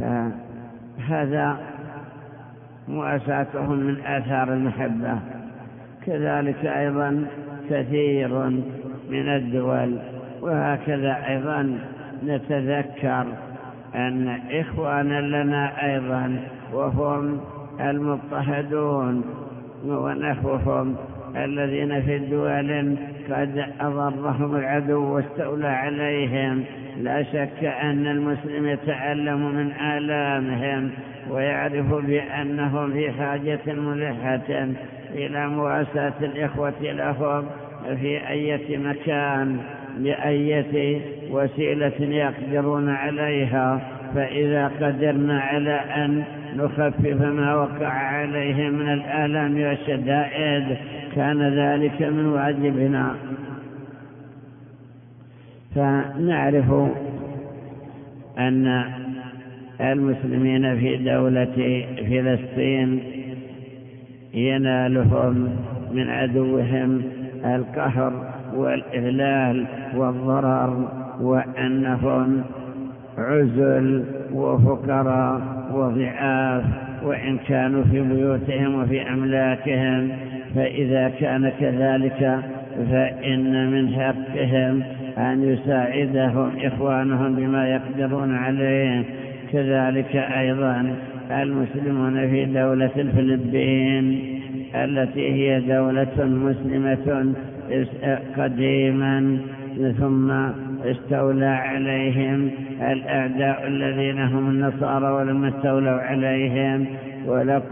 فهذا 0.00 1.58
مواساتهم 2.88 3.76
من 3.78 4.00
آثار 4.06 4.52
المحبة. 4.52 5.18
كذلك 6.08 6.66
أيضا 6.66 7.26
كثير 7.70 8.28
من 9.10 9.28
الدول 9.28 9.98
وهكذا 10.40 11.16
أيضا 11.28 11.78
نتذكر 12.24 13.26
أن 13.94 14.38
إخوانا 14.50 15.20
لنا 15.20 15.92
أيضا 15.94 16.40
وهم 16.72 17.40
المضطهدون 17.80 19.24
ونحوهم 19.86 20.96
الذين 21.36 22.02
في 22.02 22.16
الدول 22.16 22.96
قد 23.30 23.66
أضرهم 23.80 24.56
العدو 24.56 25.14
واستولى 25.14 25.68
عليهم. 25.68 26.64
لا 27.00 27.22
شك 27.22 27.64
أن 27.64 28.06
المسلم 28.06 28.66
يتعلم 28.66 29.54
من 29.54 29.72
آلامهم 29.72 30.90
ويعرف 31.30 31.94
بأنهم 31.94 32.92
في 32.92 33.12
حاجة 33.12 33.60
ملحة. 33.66 34.68
إلى 35.14 35.48
مواساة 35.48 36.12
الإخوة 36.22 36.72
لهم 36.82 37.44
في 38.00 38.28
أي 38.28 38.78
مكان 38.78 39.58
بأية 39.98 41.00
وسيلة 41.30 41.92
يقدرون 42.00 42.88
عليها. 42.88 43.80
فإذا 44.14 44.68
قدرنا 44.80 45.40
على 45.40 45.74
أن 45.74 46.24
نخفف 46.56 47.22
ما 47.22 47.54
وقع 47.54 47.88
عليهم 47.88 48.72
من 48.74 48.92
الآلام 48.92 49.62
والشدائد 49.62 50.76
كان 51.16 51.42
ذلك 51.42 52.02
من 52.02 52.26
واجبنا. 52.26 53.14
فنعرف 55.74 56.72
أن 58.38 58.84
المسلمين 59.80 60.78
في 60.78 60.96
دولة 60.96 61.86
فلسطين 61.96 63.17
ينالهم 64.38 65.48
من 65.92 66.10
عدوهم 66.10 67.02
القهر 67.44 68.12
والإذلال 68.54 69.66
والضرر 69.96 70.88
وأنهم 71.20 72.42
عزل 73.18 74.04
وفقراء 74.32 75.40
وضعاف 75.74 76.64
وإن 77.04 77.38
كانوا 77.38 77.84
في 77.84 78.00
بيوتهم 78.00 78.82
وفي 78.82 79.02
أملاكهم 79.12 80.10
فإذا 80.54 81.08
كان 81.08 81.52
كذلك 81.60 82.40
فإن 82.90 83.70
من 83.70 83.88
حقهم 83.94 84.82
أن 85.18 85.42
يساعدهم 85.44 86.50
إخوانهم 86.64 87.34
بما 87.34 87.68
يقدرون 87.68 88.34
عليه. 88.34 89.04
كذلك 89.52 90.16
أيضا 90.16 90.96
المسلمون 91.30 92.30
في 92.30 92.44
دولة 92.44 92.90
الفلبين 92.96 94.38
التي 94.74 95.32
هي 95.32 95.60
دولة 95.60 96.24
مسلمة 96.24 97.34
قديما 98.38 99.38
ثم 99.98 100.30
استولى 100.84 101.46
عليهم 101.46 102.50
الأعداء 102.80 103.66
الذين 103.66 104.18
هم 104.18 104.50
النصارى 104.50 105.10
ولما 105.12 105.48
استولوا 105.48 106.00
عليهم 106.00 106.86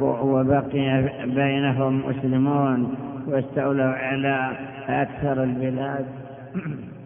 وبقي 0.00 1.04
بينهم 1.26 2.02
مسلمون 2.08 2.94
واستولوا 3.26 3.84
على 3.84 4.50
أكثر 4.88 5.42
البلاد. 5.42 6.06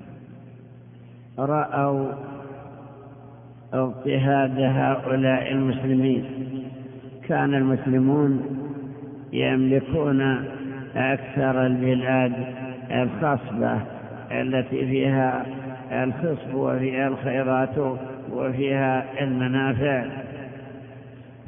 رأوا 1.38 2.12
اضطهاد 3.74 4.60
هؤلاء 4.60 5.52
المسلمين. 5.52 6.24
كان 7.28 7.54
المسلمون 7.54 8.42
يملكون 9.32 10.44
أكثر 10.96 11.66
البلاد 11.66 12.32
الخصبة 12.90 13.78
التي 14.30 14.86
فيها 14.86 15.46
الخصب 15.92 16.54
وفيها 16.54 17.08
الخيرات 17.08 17.78
وفيها 18.32 19.04
المنافع. 19.20 20.04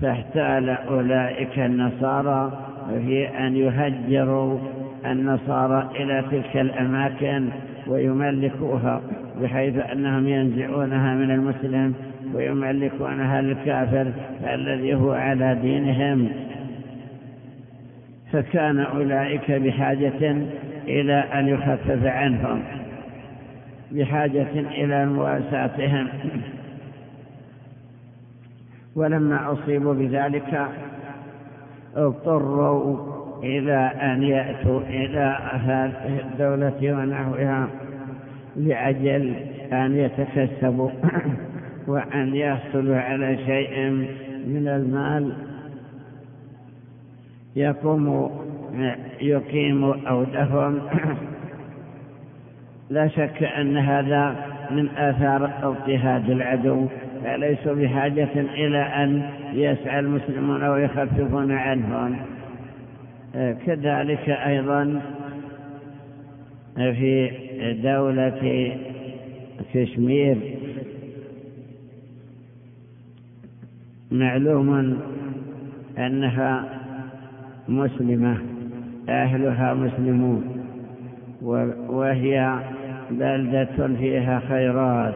فاحتال 0.03 0.71
أولئك 0.71 1.59
النصارى 1.59 2.53
في 2.89 3.29
أن 3.29 3.57
يهجروا 3.57 4.59
النصارى 5.07 5.91
إلى 5.97 6.25
تلك 6.31 6.57
الأماكن 6.57 7.49
ويملكوها 7.87 9.01
بحيث 9.43 9.77
أنهم 9.77 10.29
ينزعونها 10.29 11.15
من 11.15 11.31
المسلم. 11.31 11.95
ويملكونها 12.35 13.41
للكافر 13.41 14.13
الذي 14.55 14.95
هو 14.95 15.13
على 15.13 15.59
دينهم. 15.63 16.29
فكان 18.33 18.81
أولئك 18.81 19.51
بحاجة 19.53 20.37
إلى 20.89 21.15
أن 21.15 21.49
يخفف 21.49 22.07
عنهم 22.07 22.63
بحاجة 23.93 24.51
إلى 24.53 25.07
مواساتهم. 25.07 26.09
ولما 28.97 29.53
أصيبوا 29.53 29.95
بذلك 29.95 30.69
اضطروا 31.97 32.99
إلى 33.43 33.93
أن 34.03 34.23
يأتوا 34.23 34.81
إلى 34.81 35.39
هذه 35.53 36.21
الدولة 36.21 36.93
ونحوها 36.93 37.69
لأجل 38.57 39.35
أن 39.73 39.97
يتكسبوا. 39.97 40.91
وأن 41.87 42.37
يحصلوا 42.37 42.97
على 42.97 43.37
شيء 43.47 43.91
من 44.47 44.69
المال 44.69 45.33
يقوم 47.57 48.31
يقيم 49.21 49.85
أودهم 49.85 50.81
لا 52.91 53.09
شك 53.09 53.43
أن 53.43 53.77
هذا 53.77 54.37
من 54.71 54.89
آثار 54.89 55.51
اضطهاد 55.63 56.31
العدو. 56.31 56.87
فليسوا 57.25 57.75
بحاجة 57.75 58.29
إلى 58.37 58.79
أن 58.79 59.31
يسعى 59.53 59.99
المسلمون 59.99 60.65
ويخففون 60.65 61.53
عنهم. 61.53 62.17
كذلك 63.67 64.29
أيضا 64.29 65.01
في 66.77 67.31
دولة 67.83 68.73
كشمير 69.75 70.37
معلوم 74.13 74.99
أنها 75.99 76.65
مسلمة 77.69 78.37
أهلها 79.09 79.75
مسلمون 79.75 80.45
وهي 81.89 82.59
بلدة 83.11 83.89
فيها 83.99 84.41
خيرات 84.49 85.15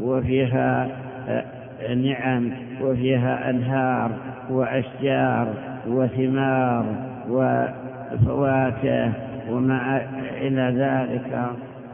وفيها 0.00 0.88
آه، 1.28 1.94
نعم 1.94 2.50
وفيها 2.82 3.50
أنهار 3.50 4.10
وأشجار 4.50 5.48
وثمار 5.88 6.86
وفواكه 7.30 9.12
وما 9.50 10.02
إلى 10.40 10.74
ذلك. 10.78 11.46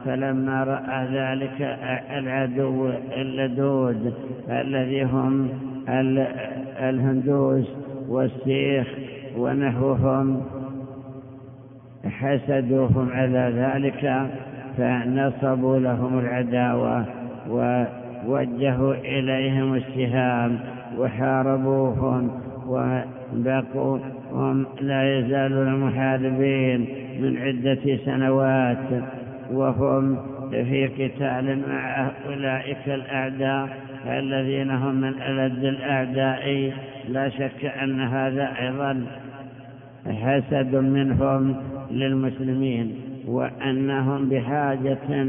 فلما 0.05 0.65
رأى 0.65 1.07
ذلك 1.07 1.79
العدو 2.11 2.91
اللدود 3.17 4.15
الذي 4.51 5.03
هم 5.03 5.49
الهندوس 5.89 7.67
والسيخ 8.09 8.87
ونحوهم 9.37 10.43
حسدوهم 12.05 13.11
على 13.13 13.53
ذلك 13.57 14.31
فنصبوا 14.79 15.79
لهم 15.79 16.19
العداوة 16.19 17.05
ووجهوا 17.51 18.95
إليهم 18.95 19.75
السهام 19.75 20.59
وحاربوهم 20.99 22.31
وبقوا 22.69 23.99
هم 24.33 24.67
لا 24.81 25.19
يزالون 25.19 25.81
محاربين 25.81 26.87
من 27.21 27.37
عدة 27.37 27.97
سنوات 28.05 29.03
وهم 29.53 30.17
في 30.51 30.87
قتال 30.87 31.63
مع 31.69 32.11
أولئك 32.27 32.89
الأعداء. 32.89 33.69
الذين 34.07 34.71
هم 34.71 34.95
من 34.95 35.23
ألد 35.23 35.65
الأعداء 35.65 36.73
لا 37.09 37.29
شك 37.29 37.65
أن 37.65 38.01
هذا 38.01 38.53
أيضا 38.61 39.07
حسد 40.07 40.75
منهم 40.77 41.57
للمسلمين 41.91 42.95
وأنهم 43.27 44.29
بحاجة 44.29 45.27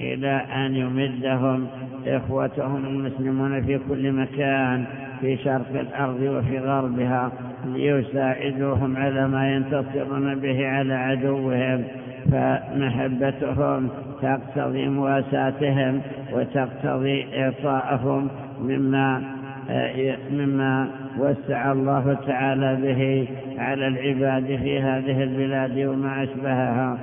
إلى 0.00 0.46
أن 0.56 0.74
يمدهم 0.74 1.66
إخوتهم 2.06 2.86
المسلمون 2.86 3.62
في 3.62 3.80
كل 3.88 4.12
مكان 4.12 4.84
في 5.20 5.36
شرق 5.36 5.80
الأرض 5.80 6.20
وفي 6.20 6.58
غربها 6.58 7.32
ليساعدوهم 7.64 8.96
على 8.96 9.28
ما 9.28 9.54
ينتصرون 9.54 10.34
به 10.34 10.68
على 10.68 10.94
عدوهم. 10.94 11.84
فمحبتهم 12.32 13.88
تقتضي 14.22 14.88
مواساتهم 14.88 16.00
وتقتضي 16.32 17.42
إعطاءهم 17.42 18.28
مما 18.60 19.36
مما 20.30 20.88
وسع 21.18 21.72
الله 21.72 22.16
تعالى 22.26 22.76
به 22.76 23.28
على 23.58 23.88
العباد 23.88 24.44
في 24.46 24.80
هذه 24.80 25.22
البلاد 25.22 25.78
وما 25.78 26.22
أشبهها. 26.22 26.98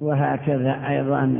وهكذا 0.00 0.88
أيضا 0.88 1.38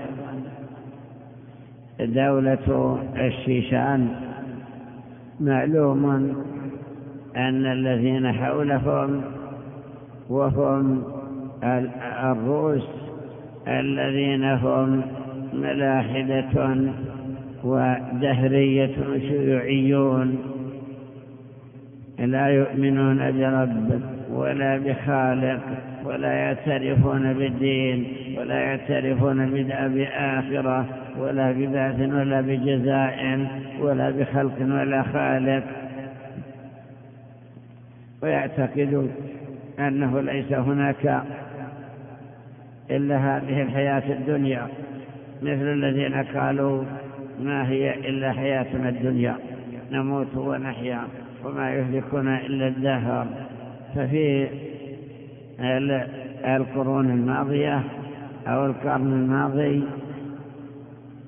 دولة 2.00 2.98
الشيشان. 3.16 4.08
معلوم 5.40 6.04
أن 7.36 7.66
الذين 7.66 8.32
حولهم 8.32 9.22
وهم 10.28 11.02
الروس 11.64 12.88
الذين 13.68 14.44
هم 14.44 15.02
ملاحدة 15.52 16.76
ودهرية 17.64 18.96
شيوعيون. 19.18 20.38
لا 22.18 22.46
يؤمنون 22.46 23.18
برب 23.32 24.00
ولا 24.30 24.78
بخالق 24.78 25.60
ولا 26.04 26.32
يعترفون 26.32 27.32
بالدين 27.32 28.06
ولا 28.38 28.54
يعترفون 28.54 29.50
بآخرة 29.94 30.86
ولا 31.18 31.52
ببعث 31.52 32.00
ولا 32.00 32.40
بجزاء 32.40 33.46
ولا 33.80 34.10
بخلق 34.10 34.60
ولا 34.60 35.02
خالق. 35.02 35.64
ويعتقدون 38.22 39.10
أنه 39.78 40.20
ليس 40.20 40.52
هناك 40.52 41.22
إلا 42.90 43.16
هذه 43.16 43.62
الحياة 43.62 44.12
الدنيا 44.12 44.68
مثل 45.42 45.72
الذين 45.72 46.14
قالوا 46.14 46.84
ما 47.40 47.68
هي 47.68 47.94
إلا 47.94 48.32
حياتنا 48.32 48.88
الدنيا 48.88 49.36
نموت 49.92 50.36
ونحيا 50.36 51.00
وما 51.44 51.70
يهلكنا 51.70 52.40
إلا 52.46 52.68
الدهر. 52.68 53.26
ففي 53.94 54.48
القرون 56.56 57.10
الماضية 57.10 57.82
أو 58.46 58.66
القرن 58.66 59.12
الماضي 59.12 59.82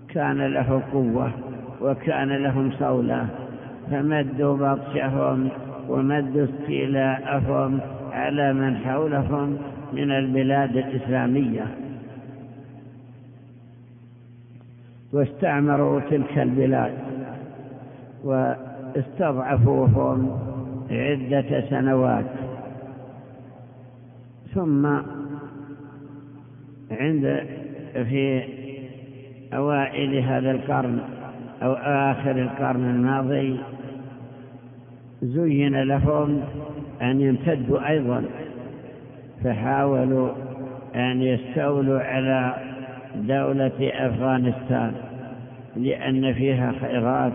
كان 0.09 0.39
له 0.47 0.83
قوة 0.93 1.33
وكان 1.81 2.29
لهم 2.29 2.73
صولة 2.79 3.27
فمدوا 3.91 4.57
بطشهم 4.57 5.49
ومدوا 5.89 6.45
استيلاءهم 6.45 7.81
على 8.13 8.53
من 8.53 8.77
حولهم 8.77 9.59
من 9.93 10.11
البلاد 10.11 10.77
الإسلامية. 10.77 11.67
واستعمروا 15.13 16.01
تلك 16.01 16.39
البلاد 16.39 16.93
واستضعفوهم 18.25 20.39
عدة 20.91 21.71
سنوات. 21.71 22.27
ثم 24.55 24.87
عند 26.91 27.47
في 27.93 28.43
أوائل 29.53 30.19
هذا 30.19 30.51
القرن 30.51 31.01
أو 31.63 31.73
آخر 31.73 32.31
القرن 32.31 32.91
الماضي 32.91 33.61
زين 35.23 35.83
لهم 35.83 36.41
أن 37.03 37.21
يمتدوا 37.21 37.89
أيضا. 37.89 38.25
فحاولوا 39.45 40.31
أن 40.95 41.23
يستولوا 41.23 42.01
على 42.01 42.55
دولة 43.15 43.91
أفغانستان 43.95 44.95
لأن 45.77 46.35
فيها 46.35 46.73
خيرات 46.81 47.33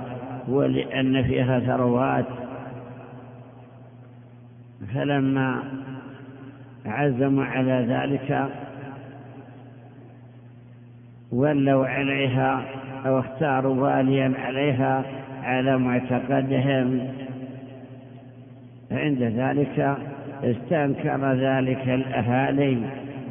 ولأن 0.47 1.23
فيها 1.23 1.59
ثروات. 1.59 2.25
فلما 4.93 5.63
عزموا 6.85 7.43
على 7.43 7.85
ذلك 7.89 8.49
ولوا 11.31 11.87
عليها 11.87 12.65
أو 13.05 13.19
اختاروا 13.19 13.75
واليا 13.75 14.33
عليها 14.37 15.03
على 15.43 15.77
معتقدهم. 15.77 17.07
عند 18.91 19.21
ذلك 19.23 19.97
استنكر 20.43 21.33
ذلك 21.33 21.89
الأهالي 21.89 22.77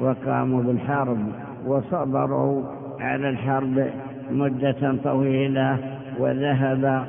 وقاموا 0.01 0.63
بالحرب 0.63 1.19
وصبروا 1.67 2.63
على 3.01 3.29
الحرب 3.29 3.87
مدة 4.31 4.97
طويلة 5.05 5.79
وذهب 6.19 7.05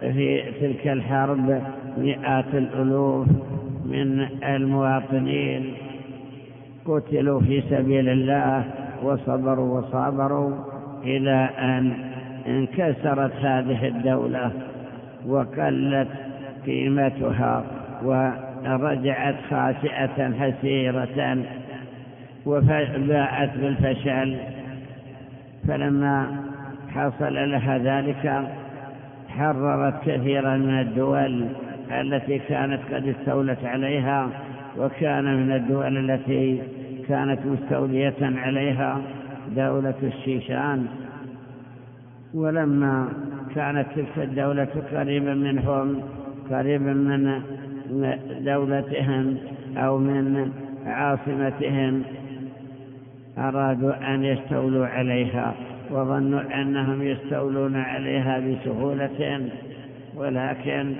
في 0.00 0.42
تلك 0.60 0.88
الحرب 0.88 1.62
مئات 1.98 2.54
الألوف 2.54 3.26
من 3.84 4.26
المواطنين. 4.44 5.74
قتلوا 6.86 7.40
في 7.40 7.62
سبيل 7.70 8.08
الله 8.08 8.64
وصبروا 9.02 9.78
وصابروا 9.80 10.52
إلى 11.04 11.48
أن 11.58 11.92
انكسرت 12.46 13.32
هذه 13.36 13.86
الدولة 13.88 14.52
وقلت 15.28 16.08
قيمتها 16.66 17.64
ورجعت 18.66 19.34
خاسئة 19.50 20.32
حسيرة 20.40 21.38
وباءت 22.46 23.50
بالفشل. 23.56 24.36
فلما 25.68 26.44
حصل 26.88 27.34
لها 27.34 27.78
ذلك 27.78 28.48
حررت 29.28 29.94
كثيرا 30.04 30.56
من 30.56 30.80
الدول 30.80 31.46
التي 31.90 32.38
كانت 32.38 32.80
قد 32.92 33.06
استولت 33.06 33.64
عليها 33.64 34.28
وكان 34.78 35.24
من 35.24 35.52
الدول 35.52 36.10
التي 36.10 36.62
كانت 37.08 37.38
مستولية 37.46 38.14
عليها 38.20 39.00
دولة 39.56 39.94
الشيشان. 40.02 40.86
ولما 42.34 43.08
كانت 43.54 43.86
تلك 43.94 44.18
الدولة 44.18 44.68
قريبا 44.92 45.34
منهم 45.34 46.02
قريبا 46.50 46.92
من 46.92 47.42
دولتهم 48.44 49.36
أو 49.76 49.98
من 49.98 50.52
عاصمتهم 50.86 52.02
أرادوا 53.38 54.14
أن 54.14 54.24
يستولوا 54.24 54.86
عليها 54.86 55.54
وظنوا 55.90 56.62
أنهم 56.62 57.02
يستولون 57.02 57.76
عليها 57.76 58.38
بسهولة 58.38 59.48
ولكن 60.16 60.94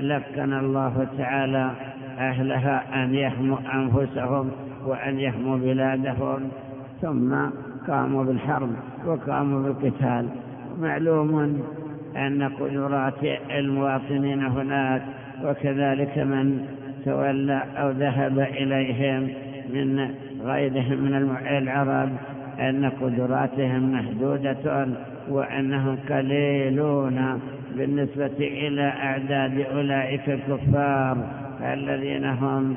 لقن 0.00 0.52
الله 0.52 1.06
تعالى 1.18 1.70
أهلها 2.18 3.04
أن 3.04 3.14
يحموا 3.14 3.58
أنفسهم 3.74 4.50
وأن 4.86 5.18
يحموا 5.20 5.56
بلادهم؟ 5.56 6.48
ثم 7.02 7.34
قاموا 7.88 8.24
بالحرب 8.24 8.70
وقاموا 9.06 9.62
بالقتال. 9.62 10.28
معلوم 10.80 11.62
أن 12.16 12.42
قدرات 12.42 13.24
المواطنين 13.50 14.44
هناك 14.46 15.02
وكذلك 15.44 16.18
من 16.18 16.66
تولى 17.04 17.62
أو 17.76 17.90
ذهب 17.90 18.38
إليهم 18.38 19.28
من 19.72 20.08
غيرهم 20.44 20.98
من 21.04 21.36
العرب 21.50 22.08
أن 22.60 22.90
قدراتهم 23.00 23.92
محدودة 23.92 24.86
وأنهم 25.28 25.98
قليلون 26.10 27.40
بالنسبة 27.76 28.36
إلى 28.40 28.82
أعداد 28.82 29.60
أولئك 29.60 30.28
الكفار 30.28 31.16
الذين 31.72 32.24
هم 32.24 32.74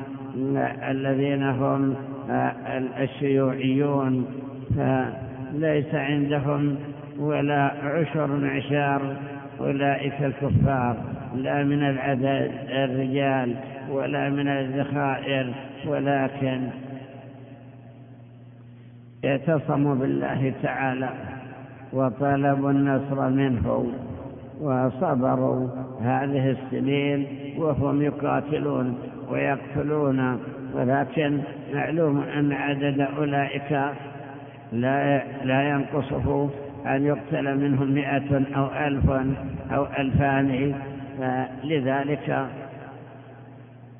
الذين 0.89 1.43
هم 1.43 1.95
الشيوعيون. 2.99 4.25
فليس 4.75 5.95
عندهم 5.95 6.75
ولا 7.19 7.71
عشر 7.83 8.29
عشار 8.45 9.01
أولئك 9.59 10.13
الكفار. 10.21 10.97
لا 11.43 11.63
من 11.63 11.83
العدد 11.83 12.51
الرجال 12.69 13.55
ولا 13.91 14.29
من 14.29 14.47
الذخائر 14.47 15.53
ولكن 15.87 16.69
اعتصموا 19.25 19.95
بالله 19.95 20.53
تعالى 20.63 21.09
وطلبوا 21.93 22.71
النصر 22.71 23.29
منه 23.29 23.85
وصبروا 24.61 25.67
هذه 26.01 26.51
السنين 26.51 27.27
وهم 27.57 28.01
يقاتلون 28.01 28.97
ويقتلون 29.29 30.39
ولكن 30.73 31.39
معلوم 31.73 32.19
أن 32.19 32.51
عدد 32.51 33.01
أولئك 33.17 33.71
لا, 34.71 35.23
لا 35.43 35.69
ينقصه 35.69 36.49
أن 36.85 37.05
يقتل 37.05 37.57
منهم 37.57 37.91
مئة 37.93 38.41
أو 38.55 38.87
ألف 38.87 39.09
أو 39.71 39.85
ألفان 39.99 40.75
فلذلك 41.19 42.47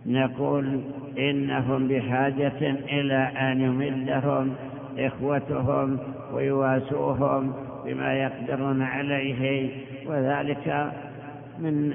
نقول 0.05 0.82
إنهم 1.18 1.88
بحاجة 1.88 2.76
إلى 2.91 3.32
أن 3.38 3.61
يمدهم 3.61 4.53
إخوتهم 4.97 5.99
ويواسوهم 6.34 7.53
بما 7.86 8.13
يقدرون 8.13 8.82
عليه 8.82 9.70
وذلك 10.07 10.91
من 11.59 11.93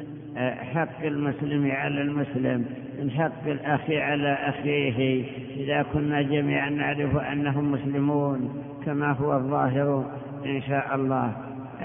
حق 0.74 1.04
المسلم 1.04 1.70
على 1.70 2.02
المسلم 2.02 2.64
من 3.02 3.10
حق 3.10 3.46
الأخ 3.46 3.90
على 3.90 4.32
أخيه. 4.32 5.24
إذا 5.56 5.82
كنا 5.82 6.22
جميعا 6.22 6.70
نعرف 6.70 7.16
أنهم 7.16 7.72
مسلمون 7.72 8.62
كما 8.86 9.12
هو 9.12 9.36
الظاهر 9.36 10.04
إن 10.46 10.62
شاء 10.62 10.94
الله 10.94 11.32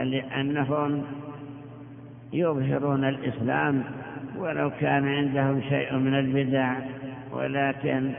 لأنهم 0.04 1.04
يظهرون 2.34 3.04
الإسلام 3.04 3.84
ولو 4.38 4.72
كان 4.80 5.08
عندهم 5.08 5.62
شيء 5.62 5.96
من 5.96 6.14
البدع 6.14 6.76
ولكن 7.32 8.12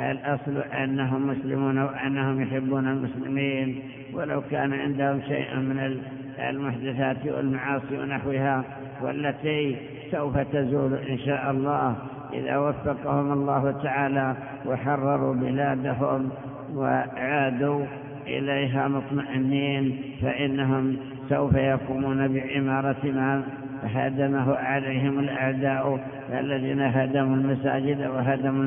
الأصل 0.00 0.56
أنهم 0.58 1.26
مسلمون 1.26 1.78
وأنهم 1.78 2.42
يحبون 2.42 2.88
المسلمين. 2.88 3.82
ولو 4.14 4.42
كان 4.50 4.72
عندهم 4.72 5.20
شيء 5.28 5.56
من 5.56 6.00
المحدثات 6.38 7.26
والمعاصي 7.26 7.98
ونحوها 7.98 8.64
والتي 9.02 9.76
سوف 10.12 10.38
تزول 10.38 10.94
إن 10.94 11.18
شاء 11.18 11.50
الله 11.50 11.96
إذا 12.32 12.58
وفقهم 12.58 13.32
الله 13.32 13.70
تعالى 13.82 14.36
وحرروا 14.66 15.34
بلادهم 15.34 16.30
وعادوا 16.74 17.84
إليها 18.26 18.88
مطمئنين 18.88 20.02
فإنهم 20.22 20.96
سوف 21.28 21.54
يقومون 21.54 22.28
بعمارة 22.28 23.04
ما 23.04 23.42
هدمه 23.84 24.54
عليهم 24.54 25.18
الأعداء 25.18 26.00
الذين 26.40 26.80
هدموا 26.80 27.36
المساجد 27.36 28.00
وهدموا 28.00 28.62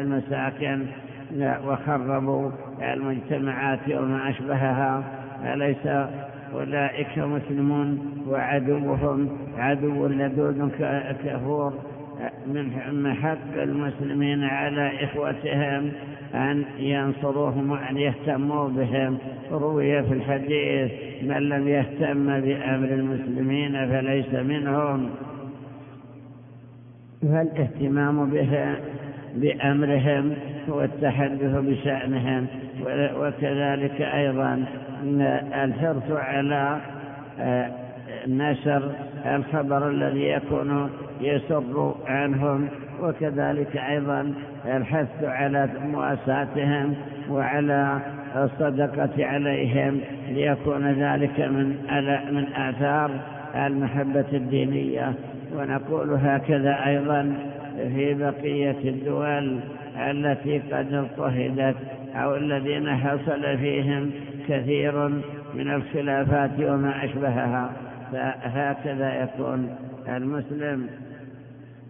المساكن 0.00 0.86
وخربوا 1.66 2.50
المجتمعات 2.82 3.78
وما 3.88 4.30
أشبهها. 4.30 5.02
أليس 5.44 5.86
أولئك 6.54 7.18
مسلمون 7.18 7.98
وعدوهم؟ 8.28 9.38
عدو 9.58 10.06
لدود 10.06 10.70
كفور. 11.24 11.72
من 12.46 13.14
حق 13.14 13.62
المسلمين 13.62 14.44
على 14.44 15.04
إخوتهم 15.04 15.92
أن 16.34 16.64
ينصروهم 16.78 17.70
وأن 17.70 17.96
يهتموا 17.96 18.68
بهم. 18.68 19.18
روي 19.52 20.02
في 20.02 20.12
الحديث 20.12 20.92
من 21.22 21.48
لم 21.48 21.68
يهتم 21.68 22.40
بأمر 22.40 22.88
المسلمين 22.88 23.88
فليس 23.88 24.34
منهم. 24.34 25.10
فالاهتمام 27.22 28.30
بها 28.30 28.76
بأمرهم 29.34 30.34
هو 30.68 30.82
التحدث 30.82 31.56
بشأنهم 31.56 32.46
وكذلك 33.16 34.00
أيضا 34.00 34.64
الحرص 35.64 36.10
على 36.10 36.80
آه، 37.40 37.70
نشر 38.26 38.90
الخبر 39.26 39.88
الذي 39.88 40.28
يكون 40.28 40.90
يسر 41.20 41.94
عنهم 42.06 42.68
وكذلك 43.02 43.76
أيضا 43.76 44.34
الحث 44.66 45.24
على 45.24 45.68
مواساتهم 45.84 46.94
وعلى 47.30 48.00
الصدقة 48.36 49.26
عليهم 49.26 50.00
ليكون 50.28 50.92
ذلك 50.92 51.40
من 51.40 51.76
من 52.32 52.52
آثار 52.52 53.10
المحبة 53.54 54.24
الدينية. 54.32 55.12
ونقول 55.56 56.12
هكذا 56.12 56.86
أيضا 56.86 57.34
في 57.76 58.14
بقية 58.14 58.90
الدول 58.90 59.60
التي 59.96 60.58
قد 60.58 60.94
اضطهدت 60.94 61.76
أو 62.14 62.36
الذين 62.36 62.96
حصل 62.96 63.58
فيهم 63.58 64.10
كثير 64.48 65.08
من 65.54 65.70
الخلافات 65.74 66.50
وما 66.60 67.04
أشبهها. 67.04 67.70
فهكذا 68.12 69.22
يكون 69.22 69.76
المسلم. 70.08 70.88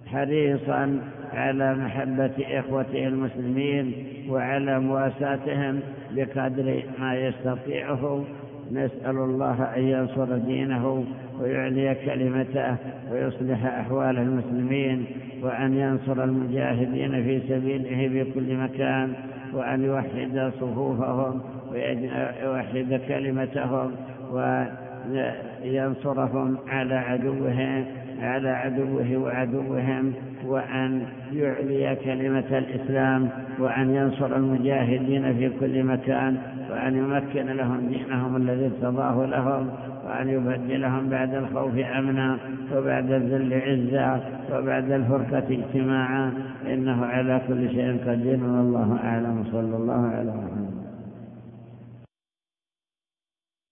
حريصا 0.07 1.01
على 1.33 1.75
محبة 1.75 2.31
إخوته 2.51 3.07
المسلمين 3.07 3.93
وعلى 4.29 4.81
مواساتهم 4.81 5.81
بقدر 6.17 6.83
ما 6.99 7.15
يستطيعه 7.17 8.25
نسأل 8.73 9.17
الله 9.17 9.63
أن 9.77 9.83
ينصر 9.83 10.39
دينه 10.39 11.05
ويعلي 11.41 11.95
كلمته 11.95 12.77
ويصلح 13.13 13.65
أحوال 13.67 14.19
المسلمين 14.19 15.07
وأن 15.43 15.75
ينصر 15.75 16.25
المجاهدين 16.25 17.25
في 17.25 17.41
سبيله 17.49 18.09
في 18.09 18.33
كل 18.33 18.57
مكان 18.57 19.13
وأن 19.53 19.85
يوحد 19.85 20.53
صفوفهم 20.61 21.41
ويوحد 21.73 23.01
كلمتهم 23.09 23.93
وينصرهم 24.33 26.59
على 26.69 26.95
عدوهم. 26.95 27.85
على 28.23 28.49
عدوه 28.49 29.17
وعدوهم 29.17 30.13
وأن 30.47 31.03
يعلي 31.33 31.97
كلمة 32.05 32.59
الإسلام 32.59 33.29
وأن 33.59 33.95
ينصر 33.95 34.37
المجاهدين 34.37 35.35
في 35.35 35.51
كل 35.61 35.85
مكان 35.85 36.37
وأن 36.71 36.97
يمكن 36.97 37.47
لهم 37.47 37.89
دينهم 37.89 38.37
الذي 38.37 38.65
ارتضاه 38.67 39.27
لهم 39.27 39.69
وأن 40.07 40.29
يبدلهم 40.29 41.09
بعد 41.09 41.35
الخوف 41.35 41.79
أمنا 41.79 42.37
وبعد 42.77 43.11
الذل 43.13 43.55
عزا 43.55 44.21
وبعد 44.53 44.91
الفرقة 44.91 45.45
اجتماعا. 45.51 46.33
إنه 46.73 47.05
على 47.07 47.41
كل 47.49 47.71
شيء 47.71 47.99
قدير 48.07 48.45
والله 48.45 48.99
أعلم. 49.05 49.45
صلى 49.53 49.77
الله 49.77 50.07
عليه 50.07 50.31
وسلم 50.31 50.74